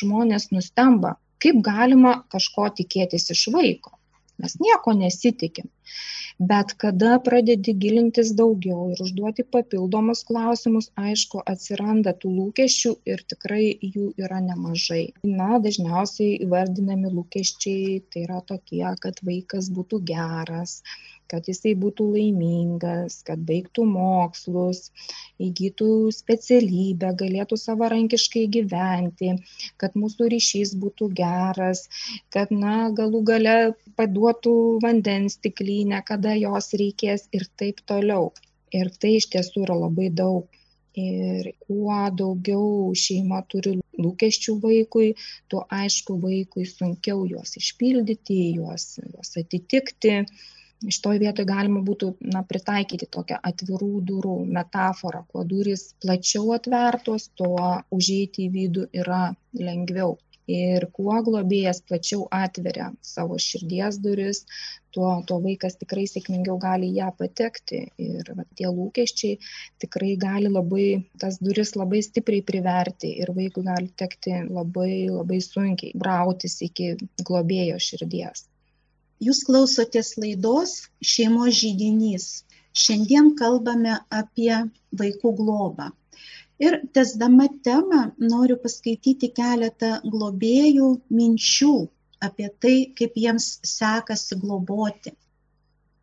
žmonės 0.00 0.50
nustemba, 0.50 1.14
kaip 1.42 1.62
galima 1.70 2.18
kažko 2.34 2.66
tikėtis 2.80 3.30
iš 3.36 3.46
vaiko. 3.54 3.94
Mes 4.42 4.58
nieko 4.60 4.92
nesitikim 4.98 5.70
bet 6.52 6.74
kada 6.82 7.16
pradedi 7.28 7.74
gilintis 7.84 8.32
daugiau 8.40 8.90
ir 8.92 9.02
užduoti 9.06 9.46
papildomus 9.56 10.22
klausimus, 10.28 10.90
aišku, 11.08 11.42
atsiranda 11.52 12.14
tų 12.22 12.32
lūkesčių 12.38 12.94
ir 13.12 13.24
tikrai 13.32 13.64
jų 13.96 14.12
yra 14.26 14.40
nemažai. 14.48 15.02
Na, 15.24 15.60
dažniausiai 15.66 16.38
įvardinami 16.46 17.12
lūkesčiai 17.18 18.00
tai 18.10 18.26
yra 18.28 18.42
tokie, 18.52 18.84
kad 19.04 19.22
vaikas 19.30 19.70
būtų 19.78 20.02
geras, 20.12 20.80
kad 21.30 21.48
jisai 21.50 21.74
būtų 21.82 22.06
laimingas, 22.14 23.18
kad 23.26 23.42
baigtų 23.48 23.84
mokslus, 23.90 24.90
įgytų 25.42 25.90
specialybę, 26.16 27.12
galėtų 27.22 27.58
savarankiškai 27.60 28.44
gyventi, 28.58 29.32
kad 29.82 29.96
mūsų 29.98 30.30
ryšys 30.34 30.74
būtų 30.82 31.10
geras, 31.20 31.86
kad, 32.34 32.52
na, 32.64 32.76
galų 33.00 33.22
gale 33.32 33.56
paduotų 33.98 34.56
vandens 34.84 35.38
stiklinę, 35.40 36.02
kada 36.06 36.36
jos 36.38 36.72
reikės 36.82 37.28
ir 37.36 37.48
taip 37.60 37.82
toliau. 37.90 38.30
Ir 38.74 38.90
tai 39.00 39.16
iš 39.20 39.30
tiesų 39.32 39.66
yra 39.66 39.76
labai 39.86 40.10
daug. 40.22 40.46
Ir 40.96 41.50
kuo 41.66 41.96
daugiau 42.18 42.94
šeima 42.96 43.42
turi 43.52 43.74
lūkesčių 44.00 44.54
vaikui, 44.62 45.10
tuo 45.52 45.60
aišku 45.78 46.16
vaikui 46.22 46.64
sunkiau 46.70 47.26
juos 47.28 47.52
išpildyti, 47.60 48.38
juos, 48.56 48.94
juos 49.04 49.36
atitikti 49.42 50.22
šitoj 50.84 51.18
vietoj 51.22 51.46
galima 51.48 51.80
būtų 51.86 52.10
na 52.34 52.42
pritaikyti 52.50 53.08
tokią 53.16 53.38
atvirų 53.50 53.90
durų 54.10 54.36
metaforą 54.58 55.22
kuo 55.32 55.44
durys 55.52 55.88
plačiau 56.04 56.52
atvertos 56.56 57.30
tuo 57.40 57.72
užeiti 57.98 58.46
į 58.46 58.52
vidų 58.60 58.86
yra 59.02 59.24
lengviau. 59.68 60.16
Ir 60.54 60.84
kuo 60.94 61.14
globėjas 61.26 61.80
plačiau 61.88 62.26
atveria 62.38 62.92
savo 63.02 63.38
širdies 63.44 63.96
duris 64.04 64.44
tuo 64.94 65.08
tuo 65.26 65.40
vaikas 65.46 65.74
tikrai 65.80 66.04
sėkmingiau 66.10 66.54
gali 66.62 66.92
į 66.92 67.00
ją 67.00 67.08
patekti. 67.22 67.80
Ir 67.98 68.30
va 68.38 68.44
tie 68.60 68.70
lūkesčiai 68.70 69.40
tikrai 69.82 70.12
gali 70.26 70.52
labai 70.52 70.86
tas 71.24 71.40
duris 71.42 71.74
labai 71.80 72.04
stipriai 72.08 72.46
priverti 72.52 73.10
ir 73.24 73.34
vaikui 73.40 73.66
gali 73.66 73.90
tekti 74.04 74.38
labai 74.60 74.92
labai 75.10 75.40
sunkiai 75.48 75.96
brautis 76.04 76.60
iki 76.68 76.92
globėjo 77.26 77.82
širdies 77.88 78.46
Jūs 79.24 79.38
klausotės 79.48 80.08
laidos 80.20 80.72
Šeimos 81.10 81.54
žydinys. 81.58 82.24
Šiandien 82.76 83.30
kalbame 83.38 83.94
apie 84.12 84.52
vaikų 85.00 85.30
globą. 85.38 85.86
Ir 86.60 86.76
tesdama 86.96 87.46
temą 87.68 88.00
noriu 88.32 88.56
paskaityti 88.60 89.30
keletą 89.38 89.90
globėjų 90.14 90.90
minčių 91.20 91.72
apie 92.28 92.48
tai, 92.64 92.74
kaip 92.98 93.16
jiems 93.22 93.46
sekasi 93.70 94.36
globoti. 94.42 95.14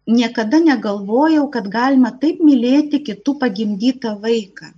Niekada 0.10 0.60
negalvojau, 0.65 1.46
kad 1.53 1.70
galima 1.77 2.12
taip 2.24 2.41
mylėti 2.50 3.03
kitų 3.10 3.38
pagimdytą 3.46 4.15
vaiką. 4.25 4.72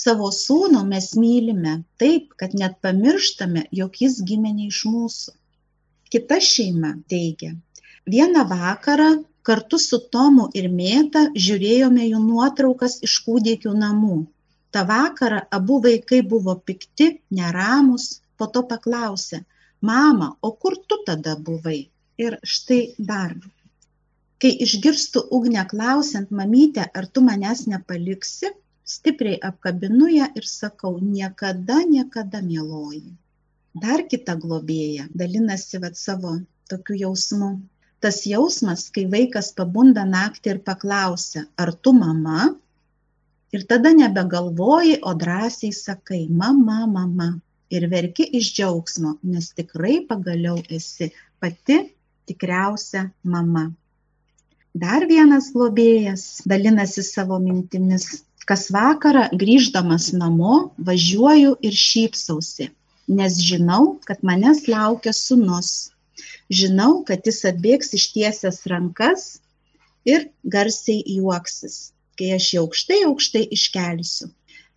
Savo 0.00 0.32
sūnų 0.38 0.86
mes 0.88 1.12
mylime 1.20 1.82
taip, 2.00 2.32
kad 2.40 2.56
net 2.62 2.80
pamirštame, 2.84 3.68
jog 3.82 4.00
jis 4.04 4.22
gimė 4.32 4.54
ne 4.56 4.72
iš 4.72 4.86
mūsų 4.88 5.36
kita 6.12 6.40
šeima 6.50 6.96
teigia 7.12 7.54
vieną 8.12 8.42
vakarą 8.48 9.08
kartu 9.48 9.78
su 9.84 9.98
tomu 10.14 10.44
ir 10.60 10.66
mėta 10.78 11.22
žiūrėjome 11.46 12.06
jų 12.06 12.20
nuotraukas 12.24 12.94
iš 13.08 13.14
kūdikių 13.26 13.72
namų. 13.82 14.16
Tą 14.72 14.84
vakarą 14.90 15.40
abu 15.58 15.78
vaikai 15.86 16.20
buvo 16.32 16.54
pikti 16.70 17.08
neramūs 17.38 18.06
po 18.40 18.48
to 18.54 18.62
paklausė 18.72 19.42
mama 19.90 20.28
o 20.48 20.50
kur 20.62 20.76
tu 20.88 21.00
tada 21.10 21.36
buvai? 21.48 21.78
Ir 22.24 22.38
štai 22.54 22.80
dar. 23.10 23.36
Kai 24.42 24.52
išgirstu 24.66 25.22
ugnę 25.36 25.64
klausiant 25.72 26.34
mamyte 26.40 26.88
ar 27.00 27.06
tu 27.12 27.24
manęs 27.28 27.66
nepaliksi? 27.72 28.52
Stipriai 28.94 29.38
apkabinu 29.50 30.08
ją 30.18 30.26
ir 30.40 30.44
sakau 30.56 30.94
niekada 31.14 31.78
niekada 31.94 32.44
mieloji 32.50 33.10
dar 33.82 34.04
kita 34.10 34.34
globėja 34.42 35.08
dalinasi 35.20 35.80
vat 35.82 35.96
savo 35.96 36.38
tokiu 36.70 36.96
jausmu. 37.02 37.50
Tas 37.98 38.22
jausmas 38.30 38.86
kai 38.94 39.04
vaikas 39.10 39.50
pabunda 39.58 40.04
naktį 40.06 40.52
ir 40.54 40.58
paklausia 40.68 41.44
ar 41.58 41.72
tu 41.74 41.92
mama? 41.96 42.52
Ir 43.56 43.64
tada 43.70 43.90
nebegalvoji 43.96 45.00
o 45.02 45.14
drąsiai 45.22 45.72
sakai 45.72 46.22
mama 46.28 46.86
mama. 46.86 47.28
Ir 47.74 47.88
verki 47.92 48.24
iš 48.38 48.52
džiaugsmo 48.56 49.16
nes 49.32 49.50
tikrai 49.56 49.98
pagaliau 50.08 50.62
esi 50.78 51.10
pati 51.40 51.80
tikriausia 52.28 53.08
mama. 53.24 53.66
Dar 54.78 55.08
vienas 55.10 55.50
globėjas 55.52 56.44
dalinasi 56.46 57.02
savo 57.02 57.40
mintimis. 57.42 58.22
Kas 58.48 58.68
vakarą 58.72 59.26
grįždamas 59.36 60.12
namo 60.16 60.70
važiuoju 60.80 61.56
ir 61.60 61.74
šypsausi 61.76 62.70
nes 63.08 63.38
žinau, 63.50 63.98
kad 64.04 64.22
manęs 64.22 64.66
laukia 64.68 65.12
sunus. 65.16 65.90
Žinau, 66.52 67.02
kad 67.08 67.24
jis 67.28 67.44
atbėgs 67.50 67.94
ištiesęs 67.96 68.64
rankas 68.72 69.28
ir 70.08 70.28
garsiai 70.44 71.02
juoksis, 71.18 71.92
kai 72.18 72.34
aš 72.36 72.52
jį 72.52 72.60
aukštai 72.64 73.00
aukštai 73.08 73.44
iškelsiu. 73.56 74.28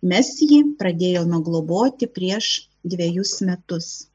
Mes 0.02 0.32
jį 0.42 0.62
pradėjome 0.80 1.38
globoti 1.46 2.08
prieš 2.10 2.48
dviejus 2.84 3.38
metus. 3.46 4.08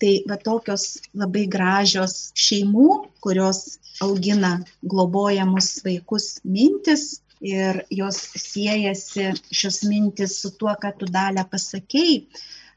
Tai 0.00 0.12
va 0.28 0.36
tokios 0.40 0.84
labai 1.16 1.46
gražios 1.54 2.30
šeimų, 2.36 2.88
kurios 3.24 3.78
augina 4.04 4.52
globojamus 4.92 5.74
vaikus 5.84 6.38
mintis 6.44 7.20
ir 7.40 7.82
jos 7.92 8.20
siejasi 8.36 9.30
šios 9.52 9.82
mintis 9.88 10.38
su 10.40 10.52
tuo, 10.60 10.72
ką 10.82 10.92
tu 11.00 11.08
dalę 11.08 11.44
pasakėjai, 11.52 12.24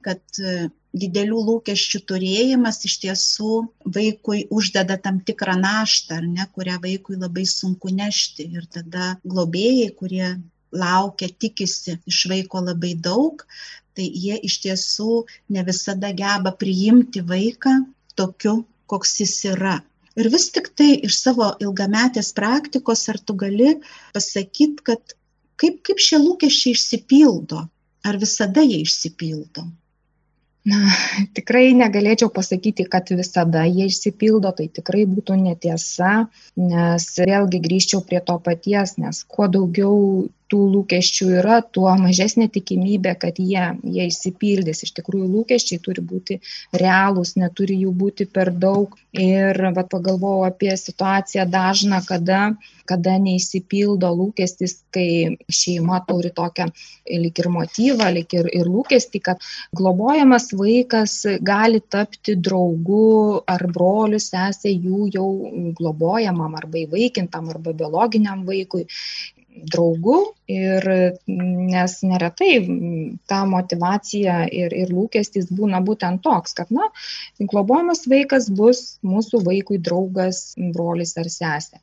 kad 0.06 0.22
e, 0.40 0.70
didelių 0.94 1.40
lūkesčių 1.48 2.00
turėjimas 2.10 2.80
iš 2.88 2.96
tiesų 3.04 3.54
vaikui 3.96 4.44
uždeda 4.54 5.00
tam 5.06 5.20
tikrą 5.26 5.56
naštą, 5.62 6.20
ar 6.22 6.28
ne, 6.30 6.46
kurią 6.56 6.78
vaikui 6.84 7.18
labai 7.18 7.46
sunku 7.50 7.94
nešti. 8.00 8.46
Ir 8.58 8.68
tada 8.78 9.14
globėjai, 9.26 9.90
kurie 9.98 10.28
laukia, 10.84 11.30
tikisi 11.46 11.98
iš 12.10 12.20
vaiko 12.30 12.62
labai 12.68 12.94
daug, 13.10 13.42
tai 13.98 14.06
jie 14.06 14.38
iš 14.50 14.60
tiesų 14.66 15.24
ne 15.54 15.66
visada 15.66 16.14
geba 16.18 16.54
priimti 16.62 17.26
vaiką 17.34 17.76
tokiu, 18.18 18.62
koks 18.90 19.20
jis 19.22 19.36
yra. 19.54 19.80
Ir 20.18 20.30
vis 20.30 20.52
tiktai 20.54 20.92
iš 21.08 21.18
savo 21.18 21.50
ilgametės 21.66 22.34
praktikos 22.38 23.08
ar 23.10 23.18
tu 23.18 23.34
gali 23.34 23.80
pasakyt 24.14 24.84
kad 24.86 25.16
kaip 25.58 25.82
kaip 25.88 26.02
šie 26.06 26.20
lūkesčiai 26.22 26.78
išsipildo? 26.78 27.64
Ar 28.04 28.20
visada 28.22 28.62
jie 28.62 28.84
išsipildo 28.84 29.64
Na, 30.64 30.80
tikrai 31.36 31.74
negalėčiau 31.76 32.30
pasakyti, 32.32 32.86
kad 32.88 33.10
visada 33.12 33.66
jie 33.68 33.90
išsipildo, 33.92 34.54
tai 34.56 34.70
tikrai 34.72 35.04
būtų 35.10 35.36
netiesa, 35.42 36.14
nes 36.56 37.08
vėlgi 37.20 37.60
grįžčiau 37.66 38.00
prie 38.08 38.22
to 38.24 38.38
paties, 38.46 38.96
nes 39.04 39.26
kuo 39.28 39.50
daugiau 39.52 39.98
tų 40.54 40.62
lūkesčių 40.76 41.30
yra, 41.40 41.62
tuo 41.76 41.90
mažesnė 41.98 42.46
tikimybė, 42.54 43.16
kad 43.22 43.40
jie, 43.42 43.66
jie 43.96 44.06
išsipildys. 44.12 44.84
Iš 44.86 44.94
tikrųjų, 45.00 45.30
lūkesčiai 45.34 45.82
turi 45.82 46.04
būti 46.06 46.40
realūs, 46.78 47.34
neturi 47.42 47.80
jų 47.82 47.94
būti 48.04 48.30
per 48.30 48.54
daug. 48.54 48.94
Ir 49.18 49.58
vat, 49.74 49.90
pagalvojau 49.90 50.46
apie 50.48 50.72
situaciją 50.78 51.46
dažną, 51.50 52.00
kada, 52.06 52.54
kada 52.90 53.18
neįsipildo 53.22 54.10
lūkestis, 54.14 54.80
kai 54.94 55.36
šeima 55.50 56.04
turi 56.08 56.34
tokią 56.34 56.70
lik 57.24 57.42
ir 57.42 57.50
motyvą, 57.54 58.10
lik 58.18 58.34
ir, 58.38 58.50
ir 58.54 58.70
lūkestį, 58.70 59.22
kad 59.30 59.46
globojamas 59.78 60.52
vaikas 60.58 61.20
gali 61.46 61.82
tapti 61.82 62.38
draugu 62.38 63.44
ar 63.50 63.66
broliu, 63.74 64.22
sesė 64.22 64.74
jų 64.74 65.10
jau 65.14 65.30
globojamam 65.78 66.58
arba 66.62 66.84
įvaikintam 66.86 67.54
arba 67.54 67.74
biologiniam 67.78 68.46
vaikui 68.50 68.86
draugu 69.54 70.34
ir 70.48 70.84
nes 71.28 71.94
neretai 72.04 72.52
ta 73.30 73.44
motivacija 73.48 74.44
ir, 74.52 74.74
ir 74.76 74.92
lūkestis 74.92 75.48
būna 75.54 75.80
būtent 75.86 76.24
toks, 76.24 76.56
kad, 76.58 76.72
na, 76.74 76.90
globojamas 77.40 78.04
vaikas 78.12 78.50
bus 78.52 79.00
mūsų 79.08 79.44
vaikui 79.46 79.80
draugas, 79.80 80.54
brolis 80.76 81.16
ar 81.18 81.30
sesė. 81.32 81.80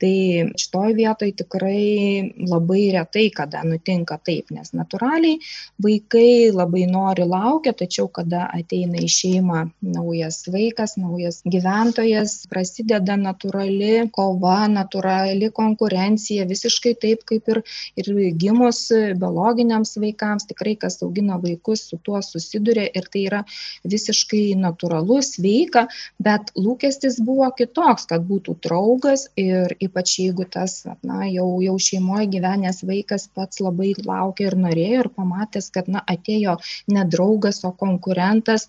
Tai 0.00 0.14
šitoj 0.56 0.94
vietoj 0.96 1.32
tikrai 1.42 2.32
labai 2.48 2.88
retai, 2.94 3.28
kada 3.34 3.64
nutinka 3.66 4.18
taip, 4.24 4.52
nes 4.54 4.72
natūraliai 4.72 5.40
vaikai 5.84 6.50
labai 6.54 6.86
nori 6.88 7.26
laukia, 7.28 7.74
tačiau 7.76 8.08
kada 8.08 8.46
ateina 8.54 9.02
į 9.04 9.10
šeimą 9.12 9.66
naujas 9.84 10.44
vaikas, 10.48 10.96
naujas 10.96 11.42
gyventojas, 11.44 12.38
prasideda 12.48 13.18
natūrali 13.20 14.08
kova, 14.14 14.62
natūrali 14.72 15.52
konkurencija, 15.52 16.48
visiškai 16.48 16.94
taip 17.02 17.26
kaip 17.28 17.52
ir 17.52 17.62
ir 17.98 18.07
gimus 18.40 18.80
biologiniams 19.18 19.96
vaikams 20.00 20.48
tikrai 20.48 20.76
kas 20.80 21.02
augina 21.02 21.38
vaikus 21.42 21.84
su 21.90 21.98
tuo 22.02 22.20
susiduria 22.22 22.88
ir 22.94 23.08
tai 23.12 23.24
yra 23.28 23.42
visiškai 23.84 24.54
natūralu 24.58 25.20
sveika 25.24 25.86
bet 26.22 26.52
lūkestis 26.56 27.20
buvo 27.24 27.48
kitoks 27.58 28.08
kad 28.10 28.24
būtų 28.28 28.56
draugas 28.64 29.28
ir 29.36 29.74
ypač 29.80 30.18
jeigu 30.22 30.46
tas 30.50 30.84
na 31.02 31.26
jau 31.28 31.48
jau 31.64 31.76
šeimoj 31.88 32.28
gyvenęs 32.34 32.82
vaikas 32.88 33.28
pats 33.34 33.62
labai 33.64 33.92
laukė 33.98 34.48
ir 34.50 34.58
norėjo 34.66 35.04
ir 35.04 35.10
pamatęs 35.16 35.70
kad 35.74 35.88
na 35.88 36.02
atėjo 36.14 36.58
ne 36.94 37.04
draugas 37.08 37.62
o 37.64 37.72
konkurentas 37.72 38.68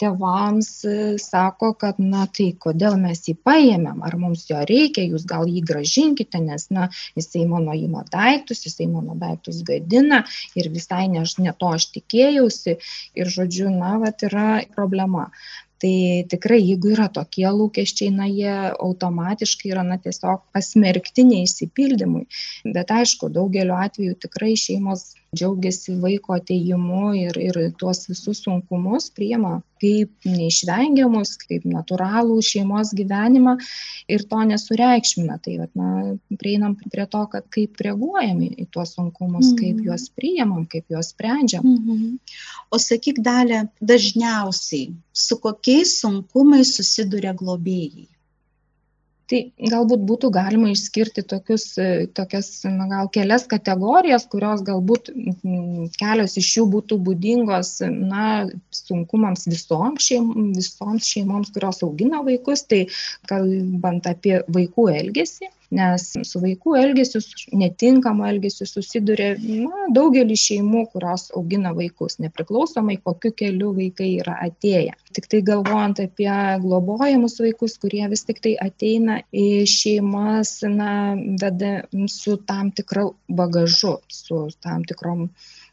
tėvams 0.00 0.70
sako 1.22 1.72
kad 1.80 2.00
na 2.02 2.26
tai 2.38 2.50
kodėl 2.66 2.98
mes 3.00 3.24
jį 3.28 3.36
paėmėm 3.46 4.02
ar 4.06 4.18
mums 4.20 4.46
jo 4.50 4.62
reikia 4.68 5.06
jūs 5.06 5.26
gal 5.28 5.46
jį 5.50 5.62
gražinkite 5.70 6.40
nes 6.42 6.68
na 6.70 6.88
jisai 7.16 7.46
mano 7.50 7.74
ima 7.76 8.04
daiktą 8.10 8.35
daiktus 8.36 8.64
jisai 8.66 8.86
mano 8.86 9.16
daiktus 9.16 9.62
gadina 9.64 10.24
ir 10.54 10.68
visai 10.72 11.08
ne 11.08 11.24
ne 11.38 11.52
to 11.58 11.68
aš 11.78 11.90
tikėjausi. 11.96 12.78
Ir 13.16 13.30
žodžiu 13.36 13.70
na 13.70 13.98
vat 14.02 14.22
yra 14.22 14.62
problema. 14.74 15.30
Tai 15.76 16.24
tikrai 16.32 16.62
jeigu 16.62 16.94
yra 16.94 17.08
tokie 17.12 17.44
lūkesčiai 17.52 18.08
na 18.08 18.24
jie 18.30 18.52
automatiškai 18.80 19.74
yra 19.74 19.82
na 19.84 19.98
tiesiog 20.00 20.46
pasmerkti 20.56 21.26
neišsipildymui 21.28 22.24
bet 22.76 22.94
aišku 22.96 23.28
daugeliu 23.34 23.76
atvejų 23.76 24.16
tikrai 24.24 24.54
šeimos 24.56 25.10
džiaugiasi 25.36 25.94
vaiko 26.02 26.34
atėjimu 26.38 27.02
ir 27.20 27.38
ir 27.48 27.58
tuos 27.80 28.06
visus 28.10 28.40
sunkumus 28.46 29.10
priima 29.16 29.58
kaip 29.82 30.10
neišvengiamus 30.24 31.34
kaip 31.42 31.66
natūralų 31.68 32.38
šeimos 32.50 32.94
gyvenimą 32.96 33.56
ir 34.08 34.24
to 34.30 34.40
nesureikšmina 34.50 35.36
tai 35.44 35.58
vat 35.60 35.72
na 35.76 35.90
prieinam 36.40 36.76
prie 36.80 37.06
to 37.12 37.22
kad 37.34 37.44
kaip 37.52 37.76
reaguojam 37.84 38.40
į 38.48 38.66
tuos 38.72 38.94
sunkumus 38.96 39.52
kaip 39.60 39.76
Mhm. 39.76 39.84
juos 39.90 40.08
priimam 40.16 40.64
kaip 40.72 40.84
juos 40.90 41.12
sprendžiam 41.12 41.64
Mhm. 41.66 42.18
O 42.72 42.78
sakyk, 42.82 43.20
dalė, 43.22 43.68
dažniausiai 43.80 44.94
su 45.12 45.36
kokiais 45.38 46.00
sunkumais 46.00 46.74
susiduria 46.76 47.32
globėjai? 47.34 48.08
Tai 49.30 49.40
galbūt 49.72 50.04
būtų 50.08 50.30
galima 50.34 50.70
išskirti 50.72 51.24
tokius 51.26 51.66
e, 51.82 51.88
tokias 52.16 52.50
na 52.70 52.86
gal 52.90 53.10
kelias 53.14 53.46
kategorijas 53.50 54.26
kurios 54.30 54.62
galbūt 54.66 55.10
mm, 55.14 55.88
kelios 55.98 56.36
iš 56.40 56.52
jų 56.58 56.66
būtų 56.76 57.00
būdingos 57.08 57.72
na 57.90 58.46
sunkumams 58.74 59.48
visom 59.50 59.98
šeim 60.08 60.30
visoms 60.54 61.10
šeimoms 61.10 61.52
kurios 61.54 61.82
augina 61.86 62.22
vaikus. 62.26 62.64
Tai 62.70 62.84
kalbant 63.30 64.06
apie 64.10 64.40
vaikų 64.46 64.88
elgesį 64.94 65.50
nes 65.74 66.04
su 66.28 66.40
vaikų 66.42 66.76
elgesiu 66.78 67.20
netinkamu 67.58 68.26
elgesiu 68.28 68.66
susiduria 68.68 69.34
na 69.38 69.88
daugelis 69.94 70.44
šeimų 70.48 70.84
kurios 70.92 71.28
augina 71.36 71.72
vaikus 71.76 72.18
nepriklausomai 72.22 72.98
kokiu 73.02 73.32
keliu 73.36 73.72
vaikai 73.76 74.12
yra 74.20 74.38
atėję. 74.46 74.94
Tiktai 75.16 75.42
galvojant 75.46 76.00
apie 76.04 76.30
globojamus 76.62 77.38
vaikus 77.42 77.76
kurie 77.82 78.04
vis 78.12 78.24
tiktai 78.28 78.56
ateina 78.62 79.20
į 79.32 79.66
šeimas 79.70 80.58
na 80.70 80.90
veda 81.42 81.76
su 82.12 82.36
tam 82.48 82.70
tikru 82.70 83.12
bagažu 83.28 83.98
su 84.08 84.46
tam 84.62 84.84
tikrom 84.84 85.28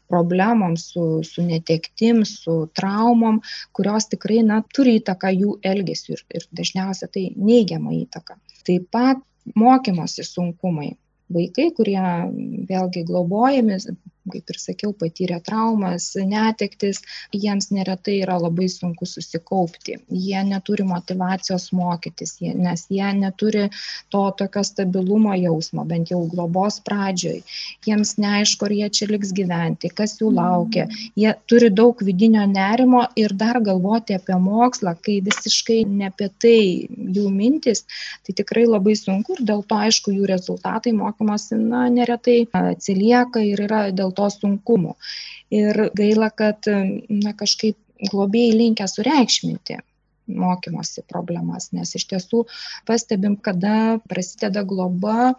problemom 0.08 0.76
su 0.76 1.22
su 1.24 1.42
netektim 1.42 2.24
su 2.28 2.68
traumom 2.74 3.40
kurios 3.72 4.08
tikrai 4.12 4.42
na 4.46 4.60
turi 4.76 4.98
įtaką 5.00 5.30
jų 5.34 5.58
elgesiui 5.72 6.16
ir 6.16 6.24
ir 6.40 6.48
dažniausia 6.60 7.08
tai 7.14 7.30
neigiamą 7.36 7.94
įtaką. 8.02 8.36
Taip 8.64 8.90
pat 8.92 9.22
mokymosi 9.54 10.24
sunkumai. 10.24 10.94
Vaikai 11.34 11.70
kurie 11.76 12.00
vėlgi 12.68 13.04
globojami 13.08 13.78
kaip 14.32 14.50
ir 14.50 14.58
sakiau 14.60 14.92
patyrė 14.96 15.40
traumas 15.44 16.06
netektis 16.16 17.02
jiems 17.34 17.70
neretai 17.74 18.16
yra 18.22 18.38
labai 18.40 18.68
sunku 18.72 19.06
susikaupti. 19.08 19.98
Jie 20.08 20.40
neturi 20.48 20.86
motyvacijos 20.88 21.70
mokytis 21.76 22.38
nes 22.40 22.86
jie 22.90 23.10
neturi 23.18 23.68
to 24.12 24.22
tokio 24.38 24.64
stabilumo 24.64 25.34
jausmo 25.38 25.84
bent 25.88 26.12
jau 26.12 26.22
globos 26.30 26.80
pradžioj. 26.86 27.42
Jiems 27.86 28.16
neaišku 28.22 28.68
ar 28.68 28.76
jie 28.78 28.88
čia 28.98 29.10
liks 29.12 29.34
gyventi 29.36 29.90
kas 29.92 30.16
jų 30.20 30.32
laukia. 30.38 30.86
Jie 31.20 31.34
turi 31.50 31.70
daug 31.70 32.00
vidinio 32.04 32.46
nerimo 32.48 33.04
ir 33.20 33.34
dar 33.36 33.60
galvoti 33.64 34.16
apie 34.16 34.38
mokslą 34.40 34.96
kai 35.04 35.20
visiškai 35.28 35.82
ne 35.90 36.08
apie 36.10 36.30
tai 36.40 36.58
jų 36.88 37.28
mintys 37.34 37.84
tai 38.24 38.36
tikrai 38.40 38.64
labai 38.68 38.96
sunku 38.98 39.36
ir 39.36 39.44
dėl 39.48 39.62
to 39.68 39.78
aišku 39.86 40.14
jų 40.14 40.28
rezultatai 40.30 40.94
mokymosi 40.96 41.58
na 41.60 41.86
neretai 41.92 42.38
atsilieka 42.54 43.42
ir 43.44 43.64
yra 43.66 43.84
dėl 43.92 44.13
to 44.18 44.26
sunkumų 44.36 44.92
ir 45.60 45.80
gaila 46.00 46.28
kad 46.42 46.68
na 47.24 47.32
kažkaip 47.42 47.78
globėjai 48.12 48.54
linkę 48.60 48.86
sureikšminti 48.90 49.78
mokymosi 50.44 51.04
problemas 51.12 51.70
nes 51.76 51.94
iš 52.00 52.06
tiesų 52.12 52.44
pastebim 52.90 53.36
kada 53.48 53.74
prasideda 54.12 54.64
globa 54.74 55.32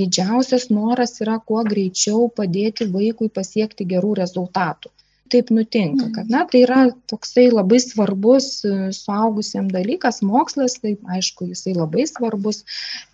didžiausias 0.00 0.68
noras 0.72 1.18
yra 1.24 1.38
kuo 1.48 1.64
greičiau 1.70 2.28
padėti 2.40 2.88
vaikui 2.94 3.30
pasiekti 3.40 3.88
gerų 3.94 4.14
rezultatų 4.22 4.94
taip 5.32 5.50
nutinka 5.50 6.06
kad 6.14 6.30
na 6.30 6.40
tai 6.50 6.60
yra 6.66 6.80
toksai 7.10 7.44
labai 7.52 7.78
svarbus 7.84 8.48
suaugusiem 8.98 9.70
dalykas 9.76 10.18
mokslas 10.30 10.74
taip 10.82 11.00
aišku 11.16 11.48
jisai 11.52 11.72
labai 11.78 12.04
svarbus 12.10 12.58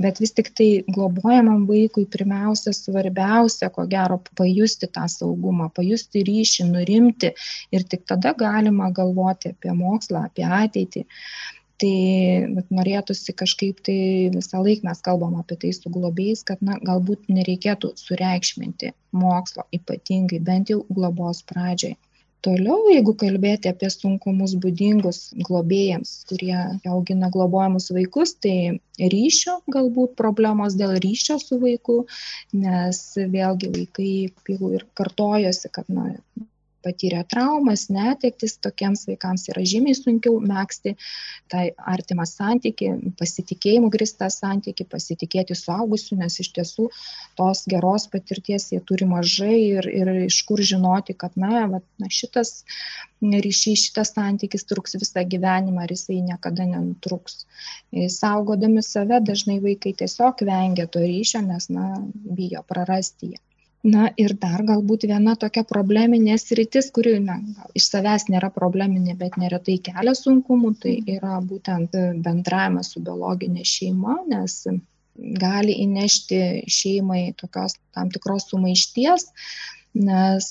bet 0.06 0.18
vis 0.24 0.34
tiktai 0.38 0.68
globojamam 0.96 1.66
vaikui 1.70 2.06
pirmiausia 2.16 2.74
svarbiausia 2.80 3.70
ko 3.76 3.86
gero 3.94 4.18
pajusti 4.42 4.90
tą 4.98 5.06
saugumą 5.14 5.70
pajusti 5.78 6.24
ryšį 6.30 6.68
nurimti 6.72 7.32
ir 7.78 7.86
tik 7.94 8.04
tada 8.12 8.34
galima 8.44 8.90
galvoti 9.00 9.54
apie 9.54 9.76
mokslą 9.84 10.26
apie 10.30 10.50
ateitį 10.62 11.06
Tai 11.80 11.94
vat, 12.56 12.66
norėtųsi 12.76 13.32
kažkaip 13.42 13.78
tai 13.86 13.96
visą 14.34 14.60
laiką 14.60 14.84
mes 14.88 15.00
kalbam 15.06 15.38
apie 15.40 15.56
tai 15.62 15.70
su 15.76 15.92
globėjais, 15.92 16.42
kad 16.50 16.60
na, 16.66 16.76
galbūt 16.84 17.30
nereikėtų 17.32 17.94
sureikšminti 17.96 18.92
mokslo, 19.16 19.64
ypatingai 19.78 20.42
bent 20.50 20.72
jau 20.74 20.82
globos 20.92 21.40
pradžiai. 21.48 21.96
Toliau, 22.44 22.86
jeigu 22.88 23.12
kalbėti 23.20 23.68
apie 23.68 23.88
sunkumus 23.92 24.54
būdingus 24.60 25.18
globėjams, 25.48 26.12
kurie 26.28 26.56
augina 26.88 27.28
globojamus 27.32 27.90
vaikus, 27.92 28.32
tai 28.44 28.54
ryšio 29.14 29.58
galbūt 29.74 30.14
problemos 30.20 30.76
dėl 30.80 30.94
ryšio 31.04 31.36
su 31.42 31.58
vaiku, 31.60 31.98
nes 32.62 33.02
vėlgi 33.34 33.72
vaikai 33.74 34.12
ir 34.76 34.86
kartojosi, 34.96 35.72
kad 35.76 35.92
na, 35.92 36.14
patyrę 36.84 37.22
traumas, 37.30 37.86
netektis, 37.92 38.56
tokiems 38.64 39.06
vaikams 39.08 39.48
yra 39.52 39.64
žymiai 39.72 39.96
sunkiau 39.98 40.38
mėgsti 40.44 40.94
tą 41.52 41.66
artimą 41.92 42.26
santyki, 42.28 42.90
pasitikėjimų 43.20 43.90
gristą 43.94 44.30
santyki, 44.32 44.86
pasitikėti 44.88 45.56
suaugusiu, 45.58 46.18
nes 46.20 46.38
iš 46.42 46.52
tiesų 46.56 46.88
tos 47.40 47.64
geros 47.70 48.08
patirties 48.12 48.70
jie 48.72 48.80
turi 48.86 49.08
mažai 49.10 49.58
ir, 49.58 49.90
ir 49.90 50.12
iš 50.26 50.42
kur 50.48 50.62
žinoti, 50.72 51.16
kad 51.18 51.36
na, 51.40 51.66
va, 51.74 51.82
na 52.00 52.10
šitas 52.10 52.64
ryšys, 53.20 53.84
šitas 53.88 54.14
santykis 54.16 54.64
truks 54.68 54.96
visą 55.00 55.26
gyvenimą 55.28 55.84
ar 55.84 55.92
jisai 55.92 56.22
niekada 56.24 56.64
nenutruks. 56.68 57.44
Saugodami 58.16 58.82
save 58.86 59.20
dažnai 59.26 59.60
vaikai 59.60 59.92
tiesiog 60.02 60.40
vengia 60.48 60.88
to 60.88 61.04
ryšio, 61.04 61.44
nes 61.44 61.68
na, 61.68 61.92
bijo 62.40 62.64
prarasti 62.68 63.34
jį 63.34 63.44
na 63.82 64.10
ir 64.20 64.34
dar 64.36 64.60
galbūt 64.68 65.06
viena 65.08 65.32
tokia 65.40 65.62
probleminė 65.64 66.36
sritis 66.40 66.90
kuri 66.92 67.14
na 67.24 67.38
gal 67.40 67.70
iš 67.80 67.86
savęs 67.94 68.26
nėra 68.28 68.50
probleminė 68.52 69.14
bet 69.22 69.38
neretai 69.40 69.78
kelia 69.88 70.12
sunkumų 70.18 70.74
tai 70.82 70.94
yra 71.14 71.38
būtent 71.40 71.96
bendravimas 72.26 72.92
su 72.92 73.00
biologine 73.00 73.64
šeima 73.64 74.18
nes 74.28 74.58
gali 75.40 75.78
įnešti 75.86 76.42
šeimai 76.68 77.22
tokios 77.40 77.78
tam 77.96 78.12
tikros 78.12 78.50
sumaišties 78.52 79.30
nes 79.96 80.50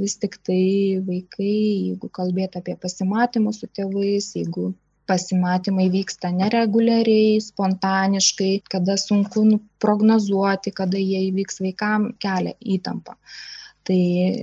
vis 0.00 0.16
tik 0.22 0.38
tai 0.46 0.62
vaikai 1.06 1.54
jeigu 1.54 2.08
kalbėt 2.14 2.56
apie 2.62 2.78
pasimatymus 2.80 3.58
su 3.60 3.66
tėvais 3.74 4.30
jeigu 4.38 4.70
pasimatymai 5.08 5.88
vyksta 5.92 6.30
nereguliariai 6.36 7.38
spontaniškai 7.42 8.50
kada 8.72 8.96
sunku 9.00 9.44
nu 9.50 9.60
prognozuoti 9.84 10.72
kada 10.80 11.00
jie 11.00 11.22
įvyks 11.30 11.62
vaikam 11.64 12.10
kelia 12.24 12.54
įtampą. 12.76 13.16
Tai 13.88 14.00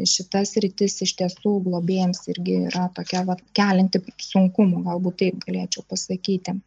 šita 0.10 0.42
sritis 0.50 0.98
iš 1.06 1.12
tiesų 1.20 1.52
globėjams 1.68 2.24
irgi 2.34 2.56
yra 2.72 2.88
tokia 2.98 3.22
vat 3.28 3.44
kelianti 3.58 4.02
sunkumų 4.28 4.82
galbūt 4.88 5.20
taip 5.22 5.44
galėčiau 5.46 5.86
pasakyti. 5.92 6.58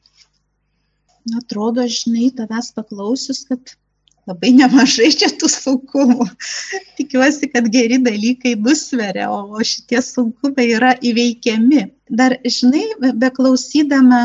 Atrodo 1.41 1.85
žinai 1.99 2.31
tavęs 2.39 2.71
paklausius 2.77 3.43
kad 3.51 3.75
labai 4.29 4.51
nemažai 4.57 5.09
čia 5.21 5.31
tų 5.41 5.49
sunkumų. 5.53 6.27
Tikiuosi, 6.99 7.49
kad 7.53 7.69
geri 7.73 7.99
dalykai 8.05 8.55
nusveria, 8.61 9.31
o 9.33 9.63
šitie 9.65 10.03
sunkumai 10.05 10.69
yra 10.77 10.95
įveikiami. 11.11 11.87
Dar, 12.21 12.37
žinai, 12.45 12.85
beklausydama 13.23 14.21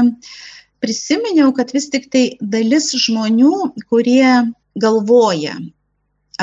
prisiminiau, 0.84 1.54
kad 1.56 1.72
vis 1.76 1.88
tik 1.94 2.10
tai 2.12 2.26
dalis 2.42 2.92
žmonių, 3.06 3.56
kurie 3.92 4.28
galvoja 4.80 5.56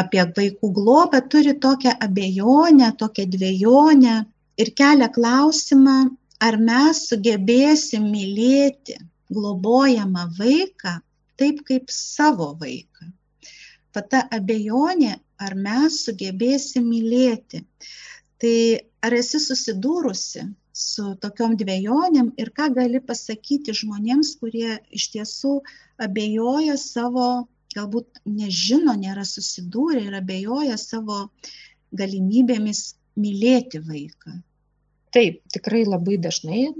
apie 0.01 0.23
vaikų 0.37 0.71
globą, 0.77 1.21
turi 1.33 1.57
tokią 1.61 1.97
abejonę, 2.07 2.93
tokią 2.97 3.27
dviejonę 3.35 4.17
ir 4.63 4.73
kelia 4.79 5.11
klausimą, 5.13 5.99
ar 6.41 6.57
mes 6.57 7.05
sugebėsim 7.11 8.07
mylėti 8.09 8.97
globojamą 9.35 10.29
vaiką 10.39 11.01
taip 11.41 11.65
kaip 11.69 11.93
savo 11.93 12.55
vaiką 12.61 13.11
va 13.97 14.03
ta 14.13 14.23
abejonė, 14.37 15.17
ar 15.41 15.57
mes 15.57 16.03
sugebėsim 16.07 16.87
mylėti. 16.89 17.65
Tai 18.41 18.57
ar 19.05 19.17
esi 19.17 19.41
susidūrusi 19.43 20.45
su 20.81 21.07
tokiom 21.23 21.57
dviejonėm 21.61 22.33
ir 22.41 22.53
ką 22.57 22.71
gali 22.77 23.01
pasakyti 23.05 23.75
žmonėms, 23.77 24.37
kurie 24.41 24.79
iš 24.97 25.11
tiesų 25.15 25.57
abejoja 26.07 26.77
savo, 26.81 27.49
galbūt 27.75 28.23
nežino, 28.27 28.95
nėra 28.99 29.27
susidūrę 29.29 30.07
ir 30.09 30.17
abejoja 30.21 30.79
savo 30.81 31.27
galimybėmis 31.97 32.85
mylėti 33.21 33.83
vaiką. 33.85 34.39
Taip, 35.15 35.43
tikrai 35.53 35.83
labai 35.89 36.17
dažnai 36.23 36.71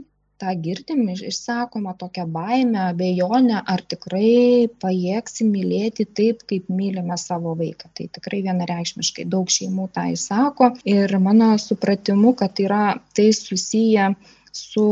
tą 0.41 0.55
girdim 0.65 1.03
išsakoma 1.13 1.95
tokia 2.01 2.25
baimė 2.37 2.81
abejonė 2.89 3.61
ar 3.75 3.83
tikrai 3.93 4.69
pajėgsim 4.85 5.53
mylėti 5.55 6.07
taip 6.21 6.45
kaip 6.51 6.69
mylime 6.81 7.19
savo 7.21 7.55
vaiką. 7.61 7.91
Tai 7.97 8.09
tikrai 8.19 8.43
vienareikšmiškai 8.49 9.29
daug 9.35 9.53
šeimų 9.53 9.89
tą 9.97 10.09
išsako. 10.15 10.73
Ir 10.97 11.17
mano 11.23 11.53
supratimu 11.61 12.35
kad 12.41 12.63
yra 12.67 12.85
tai 13.17 13.31
susiję 13.37 14.15
su 14.53 14.85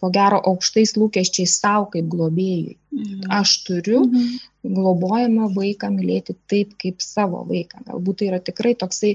po 0.00 0.10
gero 0.14 0.40
aukštais 0.50 0.96
lūkesčiais 0.98 1.58
sau 1.60 1.86
kaip 1.92 2.08
globėjui. 2.10 2.76
Mhm. 2.94 3.30
aš 3.34 3.52
turiu 3.66 4.04
mhm. 4.06 4.34
globojamą 4.76 5.48
vaiką 5.54 5.88
mylėti 5.90 6.36
taip 6.50 6.76
kaip 6.78 7.02
savo 7.02 7.40
vaiką. 7.48 7.80
Galbūt 7.88 8.20
tai 8.20 8.28
yra 8.28 8.38
tikrai 8.48 8.74
toksai 8.78 9.10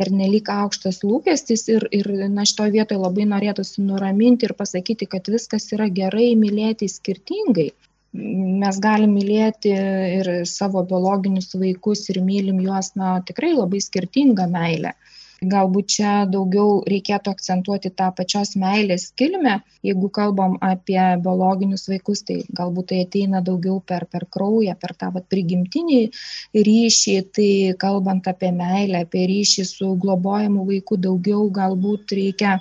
pernelyg 0.00 0.50
aukštas 0.50 0.98
lūkestis 1.06 1.68
ir 1.74 1.86
ir 1.94 2.10
na 2.34 2.46
šitoj 2.50 2.72
vietoj 2.74 2.98
labai 3.04 3.28
norėtųsi 3.30 3.86
nuraminti 3.86 4.48
ir 4.48 4.56
pasakyti 4.58 5.06
kad 5.12 5.30
viskas 5.30 5.70
yra 5.76 5.86
gerai 6.00 6.32
mylėti 6.42 6.90
skirtingai. 6.90 7.70
Mes 8.64 8.82
galim 8.82 9.14
mylėti 9.14 9.70
ir 9.70 10.32
savo 10.50 10.82
biologinius 10.82 11.54
vaikus 11.54 12.08
ir 12.10 12.18
mylim 12.26 12.58
juos 12.66 12.96
na 12.98 13.20
tikrai 13.22 13.54
labai 13.54 13.78
skirtinga 13.86 14.50
meile 14.50 14.96
galbūt 15.40 15.86
čia 15.94 16.12
daugiau 16.28 16.80
reikėtų 16.88 17.32
akcentuoti 17.32 17.90
tą 17.96 18.10
pačios 18.16 18.52
meilės 18.60 19.06
kilmę. 19.16 19.60
Jeigu 19.86 20.10
kalbam 20.12 20.58
apie 20.60 21.00
biologinius 21.24 21.88
vaikus 21.88 22.22
tai 22.28 22.40
galbūt 22.60 22.90
tai 22.92 23.00
ateina 23.06 23.40
daugiau 23.40 23.80
per 23.80 24.04
per 24.12 24.26
kraują 24.36 24.76
per 24.80 24.94
tą 25.00 25.10
vat 25.16 25.28
prigimtinį 25.32 26.00
ryšį. 26.68 27.16
Tai 27.36 27.50
kalbant 27.80 28.28
apie 28.28 28.52
meilę 28.52 29.04
apie 29.06 29.26
ryšį 29.32 29.66
su 29.72 29.94
globojamu 30.04 30.66
vaiku 30.68 31.00
daugiau 31.08 31.48
galbūt 31.60 32.16
reikia 32.20 32.58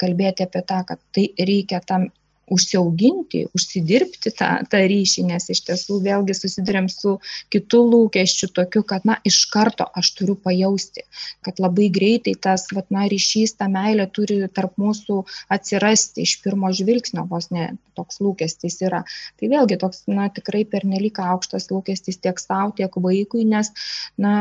kalbėti 0.00 0.46
apie 0.46 0.62
tą 0.66 0.82
kad 0.88 1.02
tai 1.14 1.30
reikia 1.38 1.80
tam 1.80 2.10
užsiauginti 2.52 3.46
užsidirbti 3.56 4.32
tą 4.38 4.50
tą 4.70 4.82
ryšį 4.92 5.24
nes 5.30 5.48
iš 5.54 5.62
tiesų 5.68 5.98
vėlgi 6.04 6.36
susiduriam 6.38 6.88
su 6.92 7.16
kitu 7.52 7.82
lūkesčiu 7.92 8.50
tokiu 8.58 8.84
kad 8.92 9.06
na 9.08 9.18
iš 9.30 9.40
karto 9.52 9.88
aš 10.00 10.12
turiu 10.18 10.36
pajausti 10.48 11.06
kad 11.46 11.58
labai 11.62 11.88
greitai 11.98 12.36
tas 12.48 12.68
vat 12.76 12.92
na 12.94 13.08
ryšys 13.10 13.56
ta 13.58 13.70
meilė 13.72 14.06
turi 14.18 14.38
tarp 14.58 14.78
mūsų 14.82 15.22
atsirasti 15.58 16.26
iš 16.26 16.38
pirmo 16.44 16.72
žvilgsnio 16.80 17.26
vos 17.30 17.50
ne 17.54 17.72
toks 17.96 18.20
lūkestis 18.22 18.78
yra. 18.84 19.02
Tai 19.40 19.50
vėlgi 19.52 19.78
toks 19.80 20.04
na 20.10 20.28
tikrai 20.32 20.64
pernelyg 20.68 21.18
aukštas 21.22 21.70
lūkestis 21.72 22.20
tiek 22.22 22.40
sau 22.42 22.72
tiek 22.76 22.92
vaikui 23.06 23.46
nes 23.48 23.72
na 24.20 24.34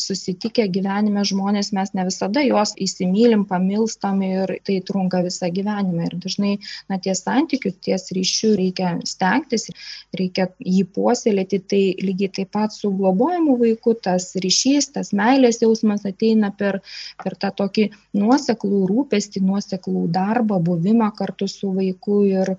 susitikę 0.00 0.66
gyvenime 0.72 1.24
žmonės 1.28 1.72
mes 1.76 1.92
ne 1.96 2.06
visada 2.08 2.44
juos 2.46 2.74
įsimylim 2.86 3.44
pamilstam 3.50 4.22
ir 4.26 4.56
tai 4.66 4.80
trunka 4.88 5.22
visą 5.26 5.52
gyvenimą. 5.52 6.08
Ir 6.08 6.18
dažnai 6.24 6.54
na 6.90 6.98
tie 7.02 7.11
ties 7.12 7.24
santykiu, 7.24 7.72
ties 7.80 8.10
ryšiu 8.12 8.56
reikia 8.56 8.96
stengtis, 9.04 9.68
reikia 10.16 10.48
jį 10.58 10.84
puoselėti, 10.94 11.60
tai 11.68 11.82
lygiai 12.00 12.32
taip 12.32 12.52
pat 12.52 12.72
su 12.72 12.90
globojimu 12.90 13.58
vaiku 13.60 13.94
tas 13.94 14.32
ryšys, 14.36 14.92
tas 14.92 15.12
meilės 15.12 15.62
jausmas 15.62 16.04
ateina 16.08 16.50
per, 16.50 16.80
per 17.22 17.36
tą 17.36 17.52
tokį 17.52 17.90
nuoseklų 18.14 18.86
rūpestį, 18.88 19.44
nuoseklų 19.44 20.08
darbą, 20.12 20.60
buvimą 20.60 21.12
kartu 21.16 21.48
su 21.48 21.72
vaiku 21.72 22.24
ir, 22.26 22.54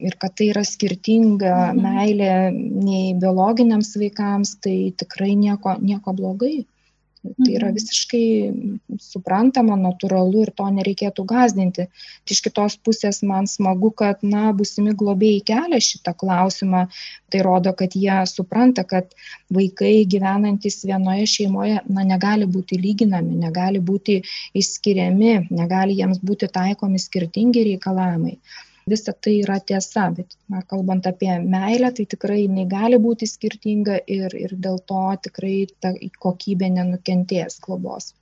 ir 0.00 0.16
kad 0.18 0.36
tai 0.36 0.50
yra 0.52 0.64
skirtinga 0.64 1.72
mhm. 1.72 1.82
meilė 1.82 2.34
nei 2.52 3.14
biologiniams 3.14 3.96
vaikams, 3.96 4.56
tai 4.64 4.92
tikrai 4.96 5.34
nieko, 5.36 5.76
nieko 5.80 6.16
blogai. 6.16 6.64
Tai 7.22 7.52
yra 7.54 7.68
mhm. 7.70 7.76
visiškai 7.78 8.98
suprantama, 9.02 9.76
natūralu 9.78 10.40
ir 10.42 10.50
to 10.58 10.66
nereikėtų 10.74 11.24
gazdinti. 11.32 11.86
Iš 12.34 12.40
kitos 12.46 12.74
pusės 12.82 13.22
man 13.26 13.46
smagu, 13.50 13.92
kad, 14.02 14.24
na, 14.26 14.48
busimi 14.58 14.94
globėjai 14.98 15.44
kelia 15.52 15.78
šitą 15.86 16.16
klausimą. 16.18 16.82
Tai 17.30 17.44
rodo, 17.46 17.74
kad 17.78 17.94
jie 17.94 18.16
supranta, 18.30 18.82
kad 18.88 19.14
vaikai 19.54 19.94
gyvenantis 20.14 20.80
vienoje 20.88 21.28
šeimoje, 21.36 21.78
na, 21.86 22.06
negali 22.10 22.50
būti 22.58 22.80
lyginami, 22.82 23.38
negali 23.46 23.78
būti 23.92 24.18
išskiriami, 24.58 25.38
negali 25.54 26.00
jiems 26.02 26.18
būti 26.26 26.50
taikomi 26.58 27.00
skirtingi 27.06 27.68
reikalavimai 27.70 28.36
visa 28.88 29.12
tai 29.12 29.36
yra 29.42 29.58
tiesa 29.72 30.08
bet 30.16 30.34
na 30.50 30.62
kalbant 30.72 31.06
apie 31.10 31.32
meilę 31.54 31.92
tai 31.96 32.06
tikrai 32.14 32.40
jinai 32.42 32.66
gali 32.70 32.98
būti 33.06 33.28
skirtinga 33.30 34.00
ir 34.16 34.34
ir 34.44 34.56
dėl 34.66 34.82
to 34.92 35.04
tikrai 35.28 35.56
ta 35.84 35.94
kokybė 36.26 36.72
nenukentės 36.78 37.60
globos 37.66 38.12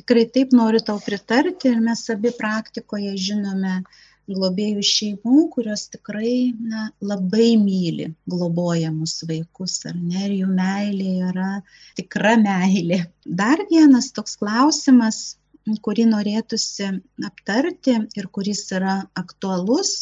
tikrai 0.00 0.26
taip 0.32 0.52
noriu 0.56 0.82
tau 0.90 0.98
pritarti 1.04 1.72
ir 1.72 1.80
mes 1.88 2.04
abi 2.16 2.32
praktikoje 2.40 3.14
žinome 3.28 3.80
globėjų 4.26 4.82
šeimų, 4.82 5.40
kurios 5.54 5.86
tikrai 5.92 6.52
na, 6.58 6.88
labai 7.00 7.54
myli 7.60 8.08
globojamus 8.30 9.20
vaikus, 9.28 9.78
ar 9.86 9.94
ne, 9.96 10.24
ir 10.26 10.34
jų 10.40 10.48
meilė 10.50 11.12
yra 11.30 11.50
tikra 11.98 12.34
meilė. 12.42 13.04
Dar 13.24 13.62
vienas 13.70 14.10
toks 14.16 14.36
klausimas, 14.40 15.36
kurį 15.82 16.04
norėtųsi 16.10 16.90
aptarti 17.26 17.96
ir 18.18 18.28
kuris 18.34 18.62
yra 18.76 19.00
aktualus 19.18 19.96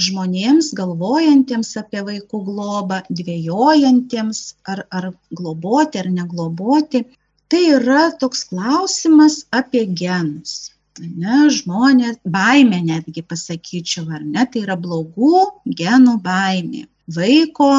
žmonėms 0.00 0.72
galvojantiems 0.74 1.74
apie 1.78 2.02
vaikų 2.06 2.40
globą, 2.48 3.02
dvėjojantiems 3.10 4.40
ar, 4.66 4.84
ar 4.90 5.10
globoti 5.30 6.00
ar 6.02 6.08
negloboti, 6.10 7.04
tai 7.48 7.62
yra 7.76 8.08
toks 8.18 8.44
klausimas 8.50 9.44
apie 9.54 9.84
genus. 9.86 10.72
Ne, 10.98 11.48
žmonės, 11.50 12.20
baimė 12.22 12.80
netgi 12.86 13.22
pasakyčiau, 13.26 14.06
ar 14.14 14.22
ne, 14.22 14.44
tai 14.46 14.62
yra 14.62 14.76
blogų 14.78 15.42
genų 15.66 16.20
baimė, 16.22 16.84
vaiko 17.16 17.70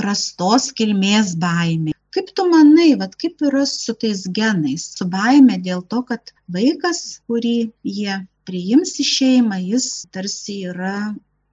prastos 0.00 0.70
kilmės 0.74 1.36
baimė. 1.38 1.94
Kaip 2.14 2.32
tu 2.34 2.46
manai, 2.50 2.90
vat, 2.98 3.14
kaip 3.14 3.42
yra 3.46 3.62
su 3.70 3.94
tais 3.94 4.24
genais, 4.34 4.88
su 4.98 5.06
baime 5.10 5.60
dėl 5.62 5.84
to, 5.92 6.02
kad 6.08 6.32
vaikas, 6.50 7.20
kurį 7.30 7.70
jie 7.86 8.16
priims 8.48 8.96
į 8.98 9.06
šeimą, 9.06 9.60
jis 9.62 9.86
tarsi 10.14 10.64
yra 10.72 11.12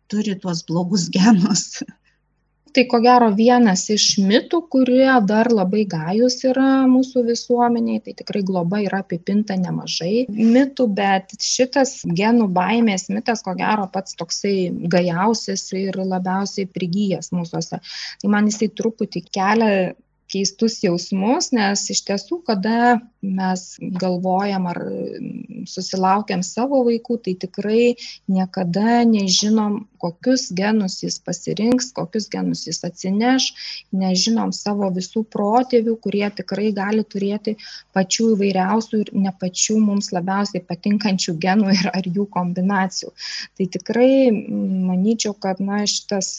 turi 0.10 0.34
tuos 0.41 0.63
blogus 0.65 1.10
genus. 1.17 1.84
Tai 2.78 2.84
ko 2.86 3.00
gero 3.02 3.28
vienas 3.34 3.88
iš 3.89 4.04
mitų, 4.22 4.60
kurie 4.70 5.10
dar 5.26 5.48
labai 5.50 5.86
gajus 5.89 6.36
yra 6.46 6.86
mūsų 6.89 7.24
visuomeniai, 7.30 8.02
tai 8.06 8.13
tikrai 8.20 8.43
globa 8.46 8.82
yra 8.84 9.00
apipinta 9.02 9.56
nemažai 9.58 10.28
mitų, 10.30 10.86
bet 11.00 11.34
šitas 11.41 12.04
genų 12.20 12.50
baimės 12.54 13.08
mitas 13.10 13.41
ko 13.46 13.56
gero 13.58 13.88
pats 13.93 14.17
toksai 14.20 14.70
gajausias 14.93 15.65
ir 15.74 15.98
labiausiai 15.98 16.70
prigyjęs 16.70 17.32
mūsųse. 17.34 17.82
Tai 18.22 18.34
man 18.36 18.52
jisai 18.52 18.70
truputį 18.78 19.26
kelia 19.26 19.96
keistus 20.31 20.81
jausmus, 20.83 21.51
nes 21.55 21.83
iš 21.93 22.01
tiesų, 22.07 22.41
kada 22.47 22.99
mes 23.23 23.63
galvojam 23.99 24.67
ar 24.69 24.79
susilaukiam 25.67 26.43
savo 26.45 26.83
vaikų, 26.87 27.17
tai 27.23 27.33
tikrai 27.39 27.95
niekada 28.31 29.01
nežinom, 29.07 29.85
kokius 29.97 30.47
genus 30.55 30.99
jis 31.01 31.17
pasirinks, 31.25 31.89
kokius 31.95 32.27
genus 32.31 32.65
jis 32.67 32.83
atsineš, 32.85 33.47
nežinom 33.95 34.53
savo 34.55 34.91
visų 34.93 35.23
protėvių, 35.33 35.97
kurie 36.03 36.27
tikrai 36.37 36.69
gali 36.75 37.03
turėti 37.07 37.55
pačių 37.97 38.31
įvairiausių 38.35 39.01
ir 39.03 39.13
ne 39.17 39.33
pačių 39.41 39.79
mums 39.81 40.11
labiausiai 40.15 40.63
patinkančių 40.67 41.37
genų 41.43 41.73
ir 41.75 41.91
ar 41.93 42.07
jų 42.07 42.27
kombinacijų. 42.35 43.13
Tai 43.57 43.69
tikrai 43.77 44.11
manyčiau, 44.31 45.33
kad 45.33 45.63
na, 45.63 45.81
šitas, 45.89 46.35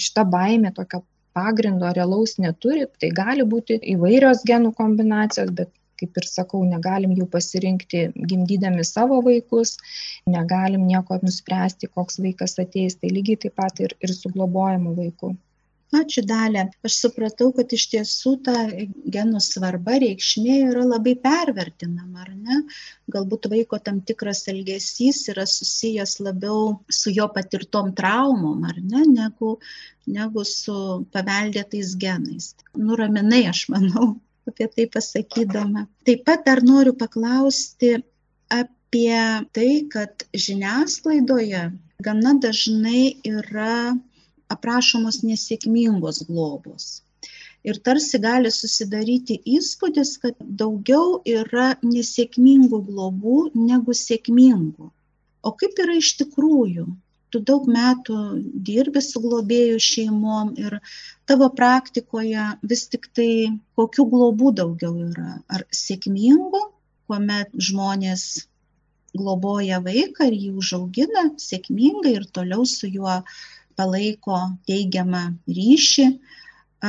šita 0.00 0.26
baimė 0.30 0.72
tokio 0.76 1.02
pagrindo 1.36 1.90
realaus 1.96 2.36
neturi, 2.44 2.86
tai 3.00 3.10
gali 3.20 3.46
būti 3.54 3.78
įvairios 3.94 4.42
genų 4.48 4.72
kombinacijos, 4.78 5.52
bet 5.60 5.70
kaip 6.00 6.16
ir 6.16 6.26
sakau, 6.28 6.62
negalim 6.64 7.12
jų 7.18 7.26
pasirinkti 7.34 8.06
gimdydami 8.30 8.86
savo 8.88 9.20
vaikus, 9.26 9.76
negalim 10.36 10.86
nieko 10.88 11.20
nuspręsti, 11.24 11.90
koks 11.96 12.20
vaikas 12.24 12.56
ateis, 12.64 12.96
tai 12.96 13.12
lygiai 13.16 13.42
taip 13.44 13.58
pat 13.60 13.84
ir, 13.84 13.96
ir 14.00 14.14
su 14.16 14.32
globojamu 14.32 14.96
vaiku. 14.96 15.34
Ačiū 15.90 16.22
dalė. 16.22 16.68
Aš 16.86 16.96
supratau, 17.02 17.48
kad 17.54 17.72
iš 17.74 17.84
tiesų 17.90 18.32
ta 18.46 18.54
genų 19.16 19.40
svarba, 19.42 19.96
reikšmė 19.98 20.58
yra 20.68 20.84
labai 20.86 21.16
pervertinama, 21.18 22.22
ar 22.22 22.30
ne? 22.36 22.58
Galbūt 23.10 23.48
vaiko 23.50 23.80
tam 23.82 23.98
tikras 24.06 24.44
elgesys 24.52 25.24
yra 25.32 25.48
susijęs 25.50 26.20
labiau 26.22 26.76
su 27.00 27.10
jo 27.16 27.26
patirtom 27.34 27.90
traumom, 27.98 28.62
ar 28.70 28.78
ne, 28.78 29.02
negu, 29.10 29.56
negu 30.06 30.46
su 30.46 30.76
paveldėtais 31.10 31.96
genais. 31.98 32.52
Nuraminai, 32.78 33.42
aš 33.50 33.66
manau, 33.74 34.12
apie 34.46 34.70
tai 34.76 34.86
pasakydama. 34.94 35.88
Taip 36.06 36.22
pat 36.28 36.46
dar 36.46 36.62
noriu 36.62 36.94
paklausti 37.02 37.96
apie 38.46 39.18
tai, 39.54 39.70
kad 39.90 40.22
žiniasklaidoje 40.46 41.66
gana 42.00 42.38
dažnai 42.46 43.18
yra 43.26 43.98
aprašomos 44.60 45.22
nesėkmingos 45.26 46.24
globos. 46.28 46.90
Ir 47.68 47.76
tarsi 47.86 48.18
gali 48.24 48.50
susidaryti 48.56 49.36
įspūdis, 49.56 50.14
kad 50.22 50.38
daugiau 50.62 51.20
yra 51.28 51.74
nesėkmingų 51.84 52.80
globų 52.86 53.36
negu 53.54 53.96
sėkmingų. 53.96 54.88
O 55.44 55.52
kaip 55.60 55.80
yra 55.84 55.96
iš 56.00 56.14
tikrųjų? 56.22 56.86
Tu 57.30 57.38
daug 57.46 57.68
metų 57.70 58.16
dirbi 58.68 59.00
su 59.06 59.20
globėjų 59.22 59.76
šeimom 59.86 60.54
ir 60.58 60.78
tavo 61.30 61.46
praktikoje 61.60 62.46
vis 62.72 62.88
tik 62.94 63.06
tai 63.14 63.30
kokių 63.78 64.06
globų 64.14 64.54
daugiau 64.62 64.96
yra? 65.04 65.36
Ar 65.46 65.66
sėkmingų, 65.82 66.64
kuomet 67.06 67.52
žmonės 67.68 68.26
globoja 69.16 69.78
vaiką 69.84 70.28
ir 70.30 70.36
jį 70.40 70.50
užaugina 70.62 71.24
sėkmingai 71.44 72.16
ir 72.18 72.26
toliau 72.38 72.66
su 72.72 72.90
juo 72.90 73.20
palaiko 73.78 74.38
teigiamą 74.70 75.22
ryšį 75.58 76.06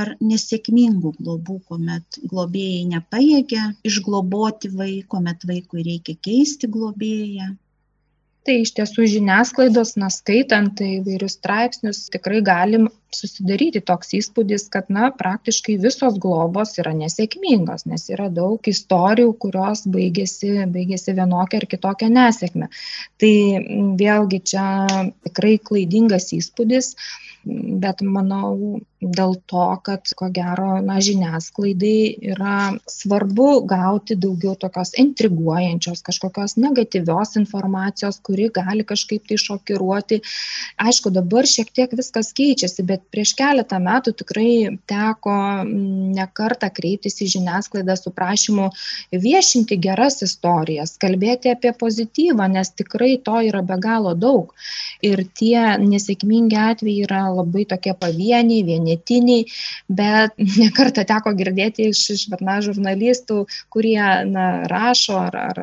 ar 0.02 0.14
nesėkmingų 0.24 1.12
globų, 1.20 1.58
kuomet 1.70 2.20
globėjai 2.34 2.86
nepajėgia 2.94 3.66
išgloboti 3.90 4.72
vaiko, 4.76 5.08
kuomet 5.16 5.44
vaikui 5.50 5.84
reikia 5.88 6.16
keisti 6.28 6.70
globėją 6.76 7.50
tai 8.48 8.62
iš 8.64 8.74
tiesų 8.78 9.06
žiniasklaidos 9.16 9.94
na 10.02 10.10
skaitant 10.14 10.82
įvairius 10.82 11.38
straipsnius 11.38 12.08
tikrai 12.14 12.42
galim 12.46 12.88
susidaryti 13.14 13.82
toks 13.86 14.14
įspūdis 14.18 14.68
kad 14.74 14.90
na 14.94 15.10
praktiškai 15.18 15.76
visos 15.84 16.18
globos 16.24 16.74
yra 16.82 16.94
nesėkmingos 16.98 17.86
nes 17.92 18.08
yra 18.14 18.30
daug 18.34 18.72
istorijų 18.72 19.34
kurios 19.46 19.84
baigiasi 19.96 20.66
baigiasi 20.74 21.18
vienokia 21.18 21.62
ar 21.62 21.68
kitokia 21.74 22.10
nesėkme. 22.14 22.72
Tai 23.22 23.34
vėlgi 24.02 24.42
čia 24.54 24.66
tikrai 25.28 25.58
klaidingas 25.70 26.32
įspūdis 26.38 26.96
bet 27.46 28.02
manau 28.06 28.80
dėl 29.02 29.34
to, 29.50 29.64
kad 29.82 30.06
ko 30.18 30.28
gero 30.34 30.76
na, 30.86 31.00
žiniasklaidai 31.02 32.30
yra 32.34 32.58
svarbu 32.90 33.64
gauti 33.70 34.14
daugiau 34.14 34.54
tokios 34.62 34.94
intriguojančios, 35.02 36.04
kažkokios 36.06 36.54
negatyvios 36.62 37.34
informacijos, 37.42 38.20
kuri 38.22 38.52
gali 38.54 38.86
kažkaip 38.86 39.26
tai 39.30 39.40
šokiruoti. 39.42 40.22
Aišku, 40.86 41.10
dabar 41.16 41.50
šiek 41.50 41.72
tiek 41.74 41.96
viskas 41.98 42.30
keičiasi, 42.38 42.86
bet 42.86 43.08
prieš 43.14 43.34
keletą 43.40 43.82
metų 43.82 44.14
tikrai 44.22 44.52
teko 44.90 45.36
nekartą 45.66 46.70
kreiptis 46.70 47.18
į 47.26 47.32
žiniasklaidą 47.38 47.98
su 47.98 48.14
prašymu 48.14 48.70
viešinti 49.12 49.80
geras 49.82 50.22
istorijas, 50.22 50.94
kalbėti 51.02 51.56
apie 51.56 51.74
pozityvą, 51.74 52.52
nes 52.54 52.70
tikrai 52.78 53.16
to 53.26 53.42
yra 53.50 53.66
be 53.66 53.80
galo 53.82 54.14
daug. 54.14 54.54
Ir 55.02 55.26
tie 55.34 55.82
nesėkmingi 55.82 56.60
atvejai 56.62 57.08
yra 57.08 57.26
labai 57.38 57.66
tokie 57.70 57.94
pavieniai, 57.98 58.64
vienetiniai, 58.68 59.46
bet 59.90 60.38
nekartą 60.64 61.06
teko 61.08 61.34
girdėti 61.38 61.90
iš, 61.92 62.04
iš 62.16 62.26
na, 62.42 62.60
žurnalistų, 62.64 63.46
kurie 63.74 64.02
na, 64.30 64.48
rašo 64.72 65.18
ar, 65.28 65.38
ar 65.52 65.62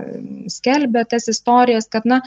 skelbia 0.52 1.04
tas 1.09 1.28
istorijas, 1.31 1.88
kad, 1.92 2.07
na, 2.09 2.20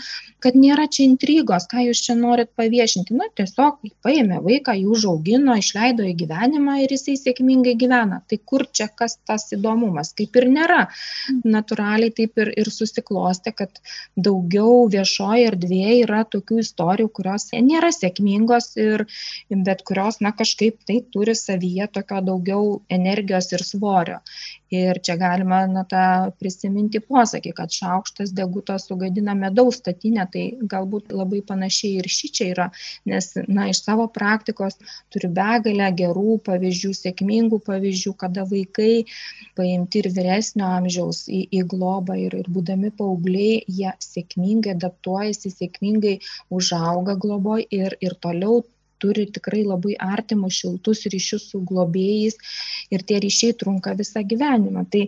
kad 0.44 0.58
nėra 0.58 0.88
čia 0.92 1.06
intrigos, 1.08 1.68
ką 1.72 1.86
jūs 1.88 2.04
čia 2.06 2.16
norit 2.20 2.52
paviešinti. 2.58 3.16
Na, 3.18 3.30
tiesiog 3.38 3.82
paėmė 4.06 4.42
vaiką, 4.46 4.76
jį 4.78 4.88
užaugino, 4.96 5.56
išleido 5.60 6.06
į 6.08 6.16
gyvenimą 6.24 6.80
ir 6.84 6.96
jisai 6.96 7.18
sėkmingai 7.20 7.76
gyvena. 7.80 8.22
Tai 8.30 8.40
kur 8.46 8.66
čia 8.74 8.90
kas 8.90 9.18
tas 9.28 9.48
įdomumas? 9.56 10.14
Kaip 10.18 10.38
ir 10.40 10.50
nėra. 10.52 10.82
Naturaliai 11.46 12.14
taip 12.16 12.40
ir, 12.42 12.54
ir 12.58 12.72
susiklosti, 12.74 13.54
kad 13.56 13.82
daugiau 14.16 14.88
viešoje 14.92 15.50
erdvėje 15.52 15.98
yra 16.06 16.24
tokių 16.30 16.62
istorijų, 16.64 17.12
kurios 17.18 17.50
nėra 17.54 17.92
sėkmingos 17.96 18.74
ir 18.82 19.06
bet 19.50 19.84
kurios 19.88 20.22
na 20.22 20.32
kažkaip 20.32 20.80
tai 20.88 21.02
turi 21.14 21.36
savyje 21.36 21.88
tokio 21.98 22.22
daugiau 22.32 22.82
energijos 22.90 23.52
ir 23.52 23.66
svorio. 23.66 24.20
Ir 24.72 25.02
čia 25.04 25.18
galima 25.20 25.66
na 25.68 25.84
tą 25.84 26.32
prisiminti 26.40 27.02
posakį 27.04 27.52
kad 27.58 27.74
šaukštas 27.76 28.32
deguto 28.36 28.78
sugadina 28.80 29.36
medaus 29.36 29.82
statinę 29.82 30.28
tai 30.32 30.46
galbūt 30.74 31.12
labai 31.12 31.42
panašiai 31.48 32.00
ir 32.00 32.08
šičia 32.08 32.48
yra 32.54 32.70
nes 33.12 33.28
na 33.48 33.68
iš 33.72 33.82
savo 33.84 34.08
praktikos 34.16 34.78
turiu 35.14 35.32
begalę 35.36 35.90
gerų 36.02 36.38
pavyzdžių 36.48 36.94
sėkmingų 37.02 37.60
pavyzdžių 37.68 38.14
kada 38.24 38.46
vaikai 38.54 38.92
paimti 39.60 40.02
ir 40.04 40.10
vyresnio 40.16 40.70
amžiaus 40.80 41.26
į, 41.28 41.42
į 41.60 41.64
globą 41.74 42.18
ir, 42.26 42.38
ir 42.42 42.52
būdami 42.58 42.94
paaugliai 43.02 43.62
jie 43.68 43.92
sėkmingai 44.08 44.78
adaptuojasi 44.78 45.52
sėkmingai 45.58 46.18
užauga 46.60 47.18
globoj 47.26 47.66
ir, 47.82 47.98
ir 48.00 48.16
toliau 48.26 48.62
turi 49.02 49.28
tikrai 49.36 49.64
labai 49.68 49.96
artimus 50.08 50.60
šiltus 50.62 51.06
ryšius 51.14 51.50
su 51.52 51.62
globėjais 51.72 52.38
ir 52.94 53.06
tie 53.08 53.20
ryšiai 53.24 53.58
trunka 53.64 53.96
visą 54.00 54.24
gyvenimą. 54.34 54.86
Tai 54.94 55.08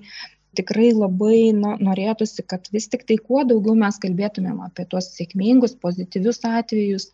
tikrai 0.58 0.92
labai 0.94 1.40
no, 1.58 1.74
norėtųsi, 1.82 2.46
kad 2.50 2.68
vis 2.74 2.88
tik 2.92 3.06
tai 3.10 3.18
kuo 3.22 3.44
daugiau 3.48 3.76
mes 3.80 3.98
kalbėtumėm 4.04 4.62
apie 4.66 4.86
tuos 4.90 5.10
sėkmingus, 5.16 5.76
pozityvius 5.84 6.44
atvejus, 6.48 7.10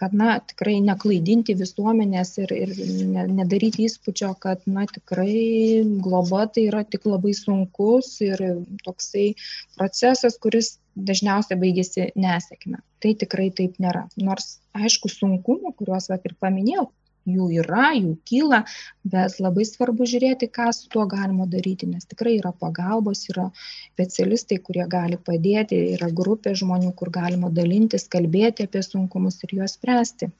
kad, 0.00 0.14
na, 0.16 0.38
tikrai 0.52 0.78
neklaidinti 0.84 1.56
visuomenės 1.58 2.36
ir, 2.44 2.54
ir 2.56 2.74
ne, 3.10 3.26
nedaryti 3.40 3.86
įspūdžio, 3.88 4.32
kad, 4.42 4.64
na, 4.70 4.86
tikrai 4.90 5.82
globa 6.04 6.46
tai 6.52 6.68
yra 6.70 6.84
tik 6.86 7.08
labai 7.10 7.34
sunkus 7.36 8.16
ir 8.24 8.42
toksai 8.86 9.32
procesas, 9.76 10.38
kuris 10.42 10.76
dažniausiai 10.96 11.58
baigėsi 11.60 12.10
nesėkme. 12.16 12.80
Tai 13.04 13.16
tikrai 13.20 13.50
taip 13.54 13.76
nėra. 13.82 14.06
Nors, 14.16 14.56
aišku, 14.76 15.10
sunkumų, 15.12 15.74
kuriuos 15.76 16.08
vat, 16.12 16.24
ir 16.24 16.36
paminėjau, 16.40 16.88
jų 17.26 17.48
yra, 17.62 17.90
jų 17.96 18.14
kyla, 18.28 18.62
bet 19.04 19.38
labai 19.42 19.66
svarbu 19.68 20.06
žiūrėti, 20.08 20.48
ką 20.52 20.70
su 20.76 20.90
tuo 20.92 21.06
galima 21.10 21.46
daryti, 21.50 21.88
nes 21.90 22.06
tikrai 22.08 22.36
yra 22.38 22.52
pagalbos, 22.54 23.26
yra 23.32 23.48
specialistai, 23.58 24.60
kurie 24.66 24.86
gali 24.90 25.18
padėti, 25.18 25.78
yra 25.96 26.10
grupė 26.10 26.54
žmonių, 26.58 26.92
kur 26.98 27.12
galima 27.14 27.50
dalintis, 27.50 28.08
kalbėti 28.12 28.68
apie 28.68 28.82
sunkumus 28.86 29.42
ir 29.44 29.58
juos 29.60 29.78
spręsti. 29.78 30.30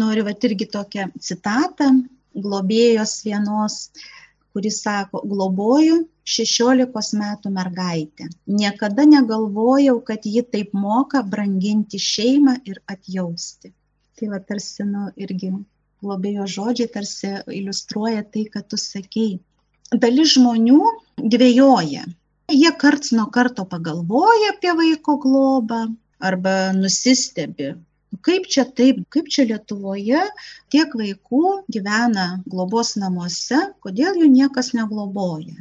Noriu 0.00 0.24
va 0.26 0.34
irgi 0.48 0.66
tokią 0.70 1.10
citatą 1.22 1.92
globėjos 2.34 3.20
vienos, 3.26 3.76
kuris 4.54 4.80
sako, 4.82 5.22
globoju 5.30 6.00
16 6.24 7.18
metų 7.20 7.52
mergaitę. 7.54 8.26
Niekada 8.46 9.04
negalvojau, 9.06 9.98
kad 10.08 10.26
ji 10.26 10.42
taip 10.42 10.74
moka 10.74 11.22
branginti 11.22 12.00
šeimą 12.00 12.56
ir 12.64 12.80
atjausti. 12.90 13.74
Tai 14.14 14.30
va 14.32 14.40
tarsi, 14.40 14.86
nu, 14.88 15.08
irgi 15.18 15.50
globėjo 16.04 16.46
žodžiai 16.56 16.90
tarsi 16.96 17.32
iliustruoja 17.58 18.22
tai, 18.34 18.44
ką 18.52 18.62
tu 18.68 18.78
sakei. 18.80 19.38
Dalis 20.04 20.34
žmonių 20.36 20.80
dvėjoja. 21.34 22.04
Jie 22.52 22.70
karts 22.80 23.12
nuo 23.16 23.26
karto 23.32 23.64
pagalvoja 23.68 24.52
apie 24.52 24.72
vaiko 24.76 25.16
globą 25.22 25.86
arba 26.20 26.54
nusistebi. 26.76 27.72
Kaip 28.24 28.46
čia 28.52 28.64
taip, 28.78 29.00
kaip 29.12 29.28
čia 29.32 29.46
Lietuvoje 29.48 30.20
tiek 30.72 30.92
vaikų 31.00 31.44
gyvena 31.72 32.26
globos 32.46 32.94
namuose, 33.00 33.58
kodėl 33.84 34.20
jų 34.20 34.28
niekas 34.30 34.70
negloboja. 34.76 35.56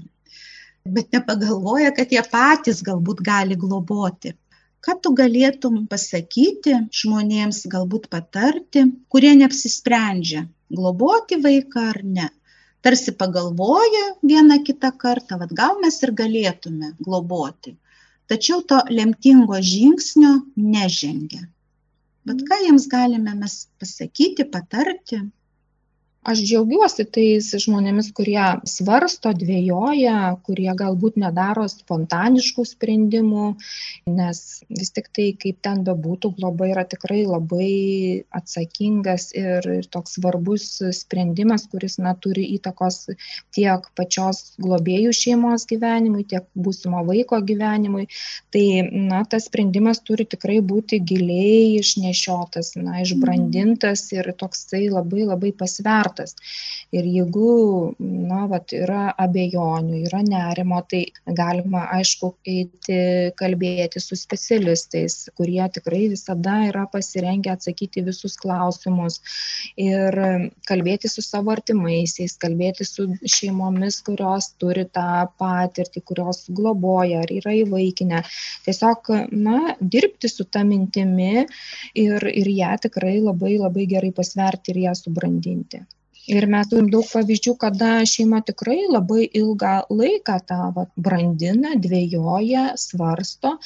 Bet 0.84 1.16
nepagalvoja, 1.16 1.94
kad 1.96 2.12
jie 2.12 2.22
patys 2.30 2.84
galbūt 2.86 3.24
gali 3.26 3.58
globoti 3.60 4.36
ką 4.84 4.96
tu 5.04 5.14
galėtum 5.18 5.84
pasakyti 5.92 6.76
žmonėms, 7.02 7.64
galbūt 7.74 8.10
patarti, 8.14 8.84
kurie 9.14 9.34
neapsisprendžia 9.40 10.44
globoti 10.74 11.40
vaiką 11.44 11.86
ar 11.94 12.02
ne. 12.18 12.30
Tarsi 12.84 13.14
pagalvoja 13.16 14.06
vieną 14.28 14.60
kitą 14.68 14.92
kartą, 15.04 15.38
vad 15.40 15.54
gal 15.56 15.80
mes 15.84 16.02
ir 16.04 16.12
galėtume 16.20 16.92
globoti, 17.00 17.78
tačiau 18.28 18.60
to 18.72 18.82
lemtingo 18.90 19.60
žingsnio 19.72 20.34
nežengia. 20.60 21.46
Bet 22.28 22.44
ką 22.48 22.60
jiems 22.66 22.90
galime 22.92 23.36
mes 23.40 23.56
pasakyti, 23.80 24.44
patarti? 24.52 25.22
Aš 26.24 26.42
džiaugiuosi 26.48 27.06
tais 27.12 27.50
žmonėmis 27.66 28.10
kurie 28.16 28.44
svarsto 28.70 29.34
dvejoja 29.36 30.36
kurie 30.48 30.72
galbūt 30.80 31.18
nedaro 31.20 31.66
spontaniškų 31.72 32.64
sprendimų 32.70 33.48
nes 34.08 34.40
vis 34.70 34.94
tiktai 34.96 35.30
kaip 35.40 35.60
ten 35.66 35.84
bebūtų 35.88 36.34
globa 36.38 36.70
yra 36.72 36.86
tikrai 36.88 37.24
labai 37.28 38.24
atsakingas 38.40 39.32
ir 39.36 39.68
ir 39.74 39.90
toks 39.92 40.16
svarbus 40.18 40.68
sprendimas 40.96 41.68
kuris 41.72 42.00
na 42.00 42.16
turi 42.16 42.46
įtakos 42.56 43.02
tiek 43.56 43.90
pačios 44.00 44.56
globėjų 44.64 45.12
šeimos 45.20 45.68
gyvenimui 45.68 46.24
tiek 46.30 46.48
būsimo 46.56 47.04
vaiko 47.08 47.40
gyvenimui. 47.44 48.08
Tai 48.54 48.66
na 49.10 49.24
tas 49.30 49.50
sprendimas 49.50 50.00
turi 50.08 50.26
tikrai 50.30 50.60
būti 50.64 51.02
giliai 51.04 51.80
išnešiotas 51.82 52.76
na 52.80 53.02
išbrandintas 53.04 54.06
ir 54.16 54.32
toksai 54.40 54.86
labai 54.94 55.28
labai 55.28 55.52
pasvertas 55.58 56.13
protas. 56.14 56.36
Ir 56.94 57.06
jeigu, 57.10 57.96
na, 58.00 58.46
vat, 58.48 58.74
yra 58.74 59.14
abejonių, 59.18 60.04
yra 60.08 60.22
nerimo, 60.22 60.82
tai 60.90 61.06
galima, 61.26 61.88
aišku, 61.98 62.36
eiti 62.46 63.32
kalbėti 63.40 64.00
su 64.00 64.16
specialistais, 64.16 65.30
kurie 65.38 65.64
tikrai 65.74 66.08
visada 66.12 66.60
yra 66.70 66.86
pasirengę 66.92 67.54
atsakyti 67.54 68.04
visus 68.06 68.38
klausimus 68.38 69.20
ir 69.78 70.14
kalbėti 70.70 71.10
su 71.10 71.24
savo 71.26 71.54
artimaisiais, 71.56 72.38
kalbėti 72.38 72.86
su 72.86 73.08
šeimomis, 73.26 74.02
kurios 74.06 74.52
turi 74.62 74.86
tą 74.86 75.26
patirtį, 75.42 76.04
kurios 76.06 76.46
globoja 76.50 77.24
ar 77.24 77.34
yra 77.34 77.56
įvaikinę. 77.64 78.22
Tiesiog, 78.68 79.10
na, 79.34 79.76
dirbti 79.82 80.30
su 80.30 80.46
tą 80.46 80.62
mintimi 80.68 81.48
ir, 81.98 82.30
ir 82.30 82.54
ją 82.54 82.78
tikrai 82.86 83.18
labai 83.24 83.58
labai 83.58 83.90
gerai 83.90 84.14
pasverti 84.14 84.74
ir 84.74 84.84
ją 84.86 84.96
subrandinti 84.98 85.82
ir 86.32 86.46
mes 86.52 86.70
turim 86.72 86.90
daug 86.94 87.08
pavyzdžių 87.10 87.54
kada 87.62 87.90
šeima 88.10 88.42
tikrai 88.48 88.80
labai 88.90 89.26
ilgą 89.40 89.74
laiką 90.02 90.38
tą 90.52 90.60
vat 90.78 90.92
brandina 91.08 91.74
dvejoja 91.86 92.66
svarsto 92.80 93.58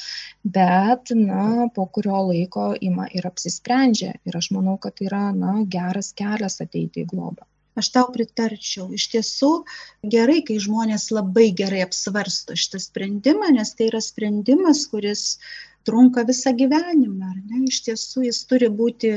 bet 0.58 1.12
na 1.20 1.68
po 1.74 1.86
kurio 1.86 2.24
laiko 2.30 2.72
ima 2.90 3.06
ir 3.14 3.28
apsisprendžia. 3.30 4.16
Ir 4.26 4.40
aš 4.40 4.50
manau 4.56 4.78
kad 4.82 4.98
tai 4.98 5.06
yra 5.10 5.22
na 5.36 5.60
geras 5.76 6.12
kelias 6.18 6.60
ateiti 6.64 7.04
į 7.04 7.10
globą. 7.12 7.46
Aš 7.78 7.92
tau 7.94 8.08
pritarčiau. 8.10 8.88
Iš 8.94 9.04
tiesų 9.12 9.50
gerai 10.14 10.40
kai 10.46 10.58
žmonės 10.62 11.12
labai 11.14 11.52
gerai 11.60 11.84
apsvarsto 11.84 12.56
šitą 12.58 12.80
sprendimą 12.82 13.52
nes 13.54 13.70
tai 13.78 13.92
yra 13.92 14.02
sprendimas 14.02 14.86
kuris 14.90 15.24
trunka 15.86 16.24
visą 16.30 16.52
gyvenimą, 16.60 17.30
ar 17.32 17.38
ne? 17.50 17.62
Iš 17.70 17.80
tiesų 17.88 18.24
jis 18.28 18.40
turi 18.50 18.68
būti 18.80 19.12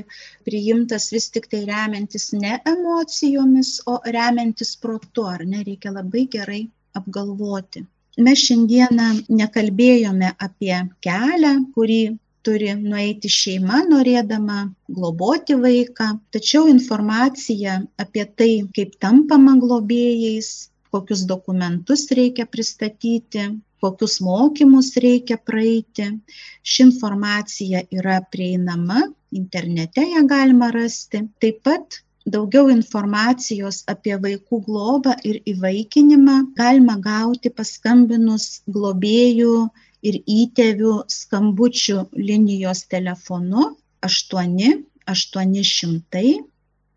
priimtas 0.47 1.09
vis 1.15 1.29
tik 1.35 1.47
tai 1.51 1.63
remiantis 1.69 2.31
ne 2.43 2.59
emocijomis, 2.73 3.71
o 3.91 3.97
remiantis 4.17 4.75
protu, 4.83 5.25
ar 5.35 5.45
ne? 5.53 5.63
Reikia 5.67 5.95
labai 5.97 6.27
gerai 6.37 6.61
apgalvoti. 6.99 7.85
Mes 8.25 8.41
šiandieną 8.47 9.07
nekalbėjome 9.41 10.33
apie 10.47 10.75
kelią, 11.05 11.53
kurį 11.75 12.01
turi 12.45 12.73
nueiti 12.75 13.29
šeima 13.31 13.83
norėdama 13.89 14.59
globoti 14.97 15.55
vaiką, 15.63 16.07
tačiau 16.35 16.67
informacija 16.71 17.77
apie 18.03 18.25
tai, 18.41 18.51
kaip 18.75 18.97
tampama 19.05 19.55
globėjais, 19.61 20.51
kokius 20.91 21.23
dokumentus 21.29 22.07
reikia 22.19 22.47
pristatyti, 22.55 23.45
kokius 23.83 24.19
mokymus 24.25 24.91
reikia 25.05 25.37
praeiti. 25.49 26.07
Ši 26.63 26.83
informacija 26.87 27.81
yra 27.97 28.19
prieinama, 28.33 29.01
internete 29.41 30.05
ją 30.13 30.23
galima 30.29 30.71
rasti. 30.75 31.23
Taip 31.41 31.61
pat 31.67 32.01
daugiau 32.35 32.69
informacijos 32.69 33.81
apie 33.93 34.15
vaikų 34.25 34.61
globą 34.67 35.15
ir 35.25 35.41
įvaikinimą 35.53 36.37
galima 36.59 36.97
gauti 37.01 37.49
paskambinus 37.49 38.61
globėjų 38.77 39.55
ir 40.09 40.21
įtėvių 40.37 40.93
skambučių 41.15 41.97
linijos 42.29 42.85
telefonu 42.93 43.71
8 44.05 44.85
800 45.15 46.23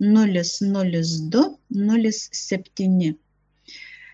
002 0.01 1.44
07 1.73 3.23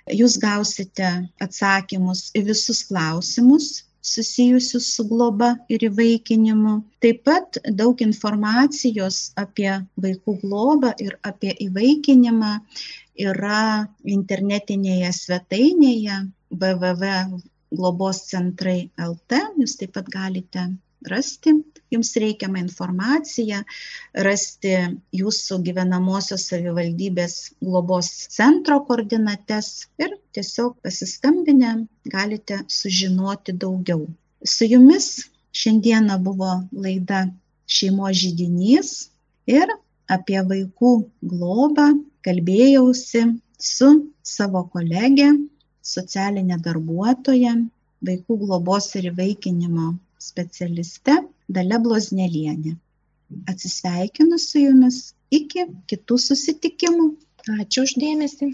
jūs 0.09 0.39
gausite 0.43 1.11
atsakymus 1.45 2.31
į 2.39 2.41
visus 2.51 2.81
klausimus 2.89 3.67
susijusius 4.03 4.97
su 4.97 5.05
globa 5.09 5.57
ir 5.69 5.81
įvaikinimu. 5.89 6.75
Taip 7.05 7.19
pat 7.29 7.59
daug 7.81 8.01
informacijos 8.05 9.19
apie 9.43 9.73
vaikų 10.05 10.33
globą 10.43 10.91
ir 11.05 11.13
apie 11.31 11.53
įvaikinimą 11.67 12.53
yra 13.21 13.63
internetinėje 14.17 15.11
svetainėje 15.21 16.17
www.globoscentrai.lt. 16.51 19.33
Jūs 19.61 19.73
taip 19.83 19.91
pat 19.99 20.07
galite 20.17 20.63
rasti 21.09 21.53
jums 21.91 22.11
reikiamą 22.23 22.61
informaciją, 22.61 23.63
rasti 24.27 24.73
jūsų 25.17 25.59
gyvenamosios 25.67 26.47
savivaldybės 26.51 27.37
globos 27.65 28.11
centro 28.37 28.81
koordinates 28.87 29.71
ir 30.03 30.15
tiesiog 30.37 30.77
pasiskambinę 30.85 31.75
galite 32.15 32.61
sužinoti 32.69 33.57
daugiau. 33.65 34.07
Su 34.45 34.69
jumis 34.71 35.09
šiandieną 35.53 36.19
buvo 36.25 36.53
laida 36.73 37.25
šeimos 37.67 38.17
žydinys 38.23 38.93
ir 39.51 39.73
apie 40.11 40.41
vaikų 40.53 40.93
globą 41.33 41.91
kalbėjausi 42.27 43.25
su 43.61 43.91
savo 44.23 44.63
kolegė, 44.73 45.31
socialinė 45.83 46.61
darbuotoja, 46.65 47.57
vaikų 48.07 48.37
globos 48.45 48.89
ir 48.97 49.11
įvaikinimo 49.11 49.95
specialiste 50.21 51.17
Dalia 51.49 51.81
Bloznelienė. 51.83 52.77
Atsisveikinu 53.51 54.39
su 54.43 54.63
jumis 54.65 55.01
iki 55.31 55.67
kitų 55.91 56.19
susitikimų. 56.27 57.07
Ačiū 57.57 57.87
uždėmesi. 57.89 58.51